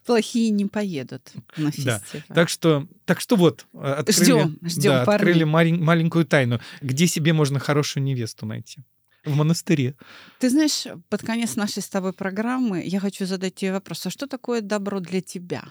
Плохие 0.05 0.51
не 0.51 0.67
поедут 0.67 1.33
на 1.57 1.69
Да. 1.79 2.01
Так 2.29 2.47
что, 2.47 2.87
так 3.03 3.19
что 3.19 3.35
вот, 3.35 3.65
э, 3.73 3.79
открыли, 3.79 4.23
Ждем, 4.23 4.57
ждем 4.63 4.91
да, 4.91 5.01
открыли 5.01 5.43
маленькую 5.43 6.25
тайну, 6.25 6.61
где 6.79 7.07
себе 7.07 7.33
можно 7.33 7.59
хорошую 7.59 8.03
невесту 8.03 8.45
найти. 8.45 8.85
В 9.27 9.35
монастыре. 9.35 9.95
Ты 10.39 10.49
знаешь, 10.49 10.87
под 11.09 11.21
конец 11.21 11.55
нашей 11.55 11.81
с 11.81 11.89
тобой 11.89 12.13
программы 12.13 12.83
я 12.85 12.99
хочу 12.99 13.25
задать 13.25 13.55
тебе 13.55 13.73
вопрос. 13.73 14.05
А 14.05 14.09
что 14.09 14.27
такое 14.27 14.61
добро 14.61 14.99
для 14.99 15.21
тебя? 15.21 15.65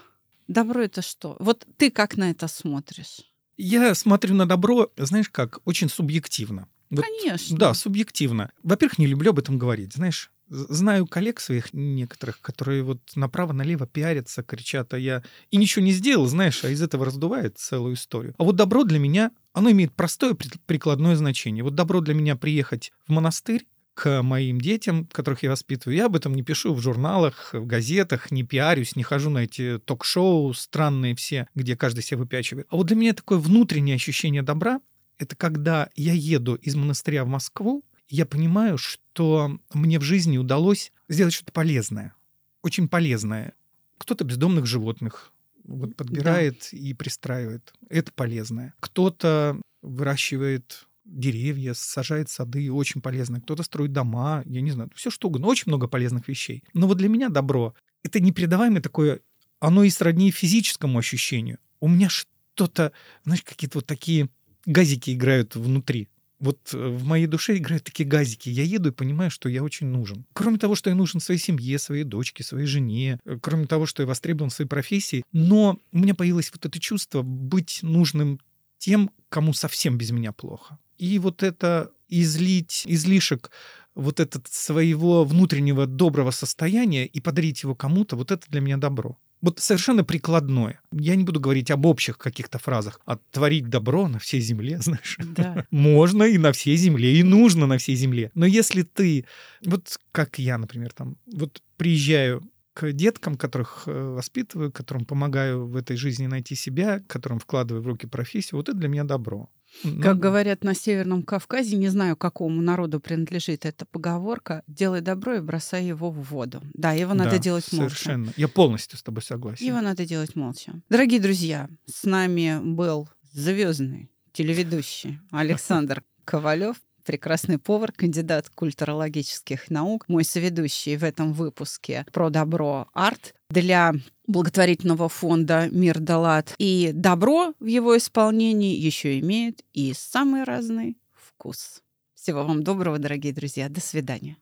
Добро 0.48 0.82
это 0.82 1.02
что? 1.02 1.36
Вот 1.40 1.66
ты 1.76 1.90
как 1.90 2.16
на 2.16 2.30
это 2.30 2.48
смотришь? 2.48 3.22
Я 3.56 3.94
смотрю 3.94 4.34
на 4.34 4.46
добро, 4.46 4.90
знаешь 4.96 5.30
как, 5.30 5.60
очень 5.64 5.88
субъективно. 5.88 6.68
Вот, 6.90 7.04
Конечно. 7.04 7.56
Да, 7.56 7.74
субъективно. 7.74 8.50
Во-первых, 8.62 8.98
не 8.98 9.06
люблю 9.06 9.30
об 9.30 9.38
этом 9.38 9.58
говорить. 9.58 9.94
Знаешь, 9.94 10.30
знаю 10.48 11.06
коллег 11.06 11.40
своих 11.40 11.72
некоторых, 11.72 12.40
которые 12.40 12.82
вот 12.82 13.00
направо-налево 13.16 13.86
пиарятся, 13.86 14.42
кричат, 14.42 14.94
а 14.94 14.98
я 14.98 15.22
и 15.50 15.56
ничего 15.56 15.84
не 15.84 15.92
сделал, 15.92 16.26
знаешь, 16.26 16.64
а 16.64 16.68
из 16.68 16.82
этого 16.82 17.04
раздувает 17.04 17.58
целую 17.58 17.94
историю. 17.94 18.34
А 18.38 18.44
вот 18.44 18.56
добро 18.56 18.84
для 18.84 18.98
меня, 18.98 19.32
оно 19.56 19.70
имеет 19.70 19.94
простое 19.94 20.34
прикладное 20.34 21.16
значение. 21.16 21.64
Вот 21.64 21.74
добро 21.74 22.02
для 22.02 22.12
меня 22.12 22.36
приехать 22.36 22.92
в 23.06 23.12
монастырь, 23.12 23.66
к 23.94 24.20
моим 24.22 24.60
детям, 24.60 25.06
которых 25.06 25.44
я 25.44 25.48
воспитываю. 25.48 25.96
Я 25.96 26.06
об 26.06 26.16
этом 26.16 26.34
не 26.34 26.42
пишу 26.42 26.74
в 26.74 26.82
журналах, 26.82 27.54
в 27.54 27.64
газетах, 27.64 28.30
не 28.30 28.42
пиарюсь, 28.42 28.96
не 28.96 29.02
хожу 29.02 29.30
на 29.30 29.44
эти 29.44 29.78
ток-шоу 29.78 30.52
странные 30.52 31.16
все, 31.16 31.48
где 31.54 31.74
каждый 31.74 32.02
себя 32.02 32.18
выпячивает. 32.18 32.66
А 32.68 32.76
вот 32.76 32.88
для 32.88 32.96
меня 32.96 33.14
такое 33.14 33.38
внутреннее 33.38 33.94
ощущение 33.94 34.42
добра— 34.42 34.82
это 35.18 35.34
когда 35.34 35.88
я 35.96 36.12
еду 36.12 36.56
из 36.56 36.74
монастыря 36.74 37.24
в 37.24 37.28
Москву, 37.28 37.82
я 38.10 38.26
понимаю, 38.26 38.76
что 38.76 39.58
мне 39.72 39.98
в 39.98 40.02
жизни 40.02 40.36
удалось 40.36 40.92
сделать 41.08 41.32
что-то 41.32 41.52
полезное, 41.52 42.12
очень 42.60 42.88
полезное. 42.88 43.54
Кто-то 43.96 44.24
бездомных 44.24 44.66
животных 44.66 45.32
вот 45.66 45.96
подбирает 45.96 46.72
и 46.72 46.94
пристраивает. 46.94 47.72
Это 47.88 48.12
полезное. 48.12 48.74
Кто-то 48.80 49.60
выращивает 49.82 50.86
деревья, 51.04 51.74
сажает 51.74 52.28
сады, 52.28 52.70
очень 52.72 53.00
полезно. 53.00 53.40
Кто-то 53.40 53.62
строит 53.62 53.92
дома, 53.92 54.42
я 54.46 54.60
не 54.60 54.70
знаю, 54.70 54.90
все 54.94 55.10
что 55.10 55.28
угодно. 55.28 55.46
Очень 55.48 55.64
много 55.68 55.88
полезных 55.88 56.28
вещей. 56.28 56.64
Но 56.72 56.86
вот 56.88 56.98
для 56.98 57.08
меня 57.08 57.28
добро— 57.28 57.74
это 58.02 58.20
непередаваемое 58.20 58.80
такое, 58.80 59.20
оно 59.60 59.84
и 59.84 59.90
сродни 59.90 60.30
физическому 60.30 60.98
ощущению. 60.98 61.58
У 61.80 61.88
меня 61.88 62.08
что-то, 62.08 62.92
знаешь, 63.24 63.42
какие-то 63.42 63.78
вот 63.78 63.86
такие 63.86 64.28
газики 64.64 65.12
играют 65.12 65.54
внутри. 65.54 66.08
Вот 66.38 66.74
э, 66.74 66.76
в 66.76 67.04
моей 67.04 67.26
душе 67.26 67.56
играют 67.56 67.84
такие 67.84 68.08
газики. 68.08 68.48
Я 68.48 68.62
еду 68.62 68.90
и 68.90 68.92
понимаю, 68.92 69.30
что 69.30 69.48
я 69.48 69.62
очень 69.62 69.86
нужен. 69.86 70.26
Кроме 70.32 70.58
того, 70.58 70.74
что 70.74 70.90
я 70.90 70.96
нужен 70.96 71.20
своей 71.20 71.40
семье, 71.40 71.78
своей 71.78 72.04
дочке, 72.04 72.44
своей 72.44 72.66
жене, 72.66 73.18
э, 73.24 73.38
кроме 73.40 73.66
того, 73.66 73.86
что 73.86 74.02
я 74.02 74.06
востребован 74.06 74.50
в 74.50 74.54
своей 74.54 74.68
профессии, 74.68 75.24
но 75.32 75.78
у 75.92 75.98
меня 75.98 76.14
появилось 76.14 76.50
вот 76.52 76.66
это 76.66 76.78
чувство 76.78 77.22
быть 77.22 77.80
нужным 77.82 78.40
тем, 78.78 79.10
кому 79.28 79.52
совсем 79.52 79.96
без 79.96 80.10
меня 80.10 80.32
плохо. 80.32 80.78
И 80.98 81.18
вот 81.18 81.42
это 81.42 81.90
излить 82.08 82.82
излишек 82.86 83.50
вот 83.94 84.20
этот 84.20 84.46
своего 84.48 85.24
внутреннего 85.24 85.86
доброго 85.86 86.30
состояния 86.30 87.06
и 87.06 87.20
подарить 87.20 87.62
его 87.62 87.74
кому-то, 87.74 88.14
вот 88.14 88.30
это 88.30 88.48
для 88.50 88.60
меня 88.60 88.76
добро. 88.76 89.18
Вот 89.42 89.60
совершенно 89.60 90.04
прикладное. 90.04 90.80
Я 90.92 91.16
не 91.16 91.24
буду 91.24 91.40
говорить 91.40 91.70
об 91.70 91.86
общих 91.86 92.18
каких-то 92.18 92.58
фразах, 92.58 93.00
а 93.04 93.18
творить 93.30 93.68
добро 93.68 94.08
на 94.08 94.18
всей 94.18 94.40
земле, 94.40 94.78
знаешь. 94.80 95.18
Да. 95.36 95.66
Можно 95.70 96.24
и 96.24 96.38
на 96.38 96.52
всей 96.52 96.76
земле, 96.76 97.18
и 97.18 97.22
нужно 97.22 97.66
на 97.66 97.78
всей 97.78 97.96
земле. 97.96 98.30
Но 98.34 98.46
если 98.46 98.82
ты, 98.82 99.26
вот 99.64 99.98
как 100.12 100.38
я, 100.38 100.58
например, 100.58 100.92
там, 100.92 101.16
вот 101.26 101.62
приезжаю 101.76 102.42
к 102.76 102.92
деткам, 102.92 103.36
которых 103.36 103.84
э, 103.86 103.90
воспитываю, 103.90 104.70
которым 104.70 105.06
помогаю 105.06 105.66
в 105.66 105.76
этой 105.76 105.96
жизни 105.96 106.26
найти 106.26 106.54
себя, 106.54 107.02
которым 107.06 107.38
вкладываю 107.38 107.82
в 107.82 107.86
руки 107.86 108.06
профессию, 108.06 108.58
вот 108.58 108.68
это 108.68 108.76
для 108.76 108.88
меня 108.88 109.04
добро. 109.04 109.48
Как 109.82 110.14
Ну, 110.14 110.20
говорят 110.20 110.64
на 110.64 110.74
Северном 110.74 111.22
Кавказе, 111.22 111.76
не 111.76 111.88
знаю, 111.88 112.16
какому 112.16 112.62
народу 112.62 113.00
принадлежит 113.00 113.66
эта 113.66 113.84
поговорка, 113.84 114.62
делай 114.66 115.00
добро 115.00 115.34
и 115.34 115.40
бросай 115.40 115.84
его 115.84 116.10
в 116.10 116.20
воду. 116.22 116.62
Да, 116.74 116.92
его 116.92 117.14
надо 117.14 117.32
да, 117.32 117.38
делать 117.38 117.70
молча. 117.72 117.94
Совершенно. 117.94 118.32
Я 118.36 118.48
полностью 118.48 118.98
с 118.98 119.02
тобой 119.02 119.22
согласен. 119.22 119.66
Его 119.66 119.80
надо 119.80 120.06
делать 120.06 120.34
молча. 120.34 120.80
Дорогие 120.88 121.20
друзья, 121.20 121.68
с 121.86 122.04
нами 122.04 122.58
был 122.62 123.08
звездный 123.32 124.10
телеведущий 124.32 125.18
Александр 125.30 126.02
Ковалев, 126.24 126.76
прекрасный 127.06 127.58
повар, 127.58 127.92
кандидат 127.92 128.50
культурологических 128.50 129.70
наук, 129.70 130.04
мой 130.08 130.24
соведущий 130.24 130.96
в 130.96 131.04
этом 131.04 131.32
выпуске 131.32 132.04
про 132.12 132.28
добро 132.28 132.88
арт 132.92 133.34
для 133.48 133.94
благотворительного 134.26 135.08
фонда 135.08 135.68
«Мир 135.70 136.00
Далат». 136.00 136.54
И 136.58 136.90
добро 136.92 137.54
в 137.60 137.66
его 137.66 137.96
исполнении 137.96 138.76
еще 138.76 139.18
имеет 139.20 139.64
и 139.72 139.94
самый 139.94 140.42
разный 140.44 140.98
вкус. 141.14 141.82
Всего 142.14 142.44
вам 142.44 142.64
доброго, 142.64 142.98
дорогие 142.98 143.32
друзья. 143.32 143.68
До 143.68 143.80
свидания. 143.80 144.36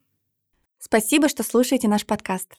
Спасибо, 0.79 1.29
что 1.29 1.43
слушаете 1.43 1.87
наш 1.87 2.07
подкаст. 2.07 2.55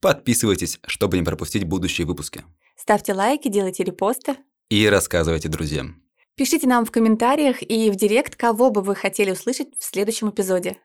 Подписывайтесь, 0.00 0.80
чтобы 0.86 1.18
не 1.18 1.22
пропустить 1.24 1.64
будущие 1.64 2.06
выпуски. 2.06 2.44
Ставьте 2.76 3.12
лайки, 3.12 3.48
делайте 3.48 3.84
репосты. 3.84 4.36
И 4.70 4.86
рассказывайте 4.88 5.48
друзьям. 5.48 6.02
Пишите 6.36 6.66
нам 6.66 6.84
в 6.84 6.90
комментариях 6.90 7.62
и 7.62 7.90
в 7.90 7.96
директ, 7.96 8.36
кого 8.36 8.70
бы 8.70 8.82
вы 8.82 8.94
хотели 8.94 9.30
услышать 9.30 9.68
в 9.78 9.84
следующем 9.84 10.30
эпизоде. 10.30 10.78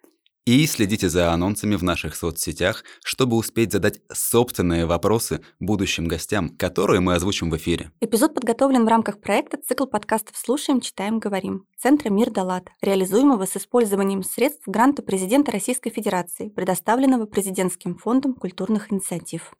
И 0.45 0.67
следите 0.67 1.09
за 1.09 1.31
анонсами 1.31 1.75
в 1.75 1.81
наших 1.83 2.15
соцсетях, 2.15 2.83
чтобы 3.03 3.35
успеть 3.35 3.71
задать 3.71 4.01
собственные 4.13 4.85
вопросы 4.85 5.41
будущим 5.59 6.07
гостям, 6.07 6.49
которые 6.49 6.99
мы 6.99 7.15
озвучим 7.15 7.49
в 7.49 7.57
эфире. 7.57 7.89
Эпизод 7.99 8.35
подготовлен 8.35 8.85
в 8.85 8.87
рамках 8.87 9.19
проекта 9.21 9.57
«Цикл 9.57 9.85
подкастов 9.85 10.37
«Слушаем, 10.37 10.81
читаем, 10.81 11.17
говорим» 11.17 11.65
Центра 11.79 12.11
«Мир 12.11 12.29
Далат», 12.29 12.67
реализуемого 12.81 13.47
с 13.47 13.57
использованием 13.57 14.23
средств 14.23 14.67
гранта 14.67 15.01
президента 15.01 15.51
Российской 15.51 15.89
Федерации, 15.89 16.49
предоставленного 16.49 17.25
Президентским 17.25 17.95
фондом 17.97 18.35
культурных 18.35 18.93
инициатив. 18.93 19.51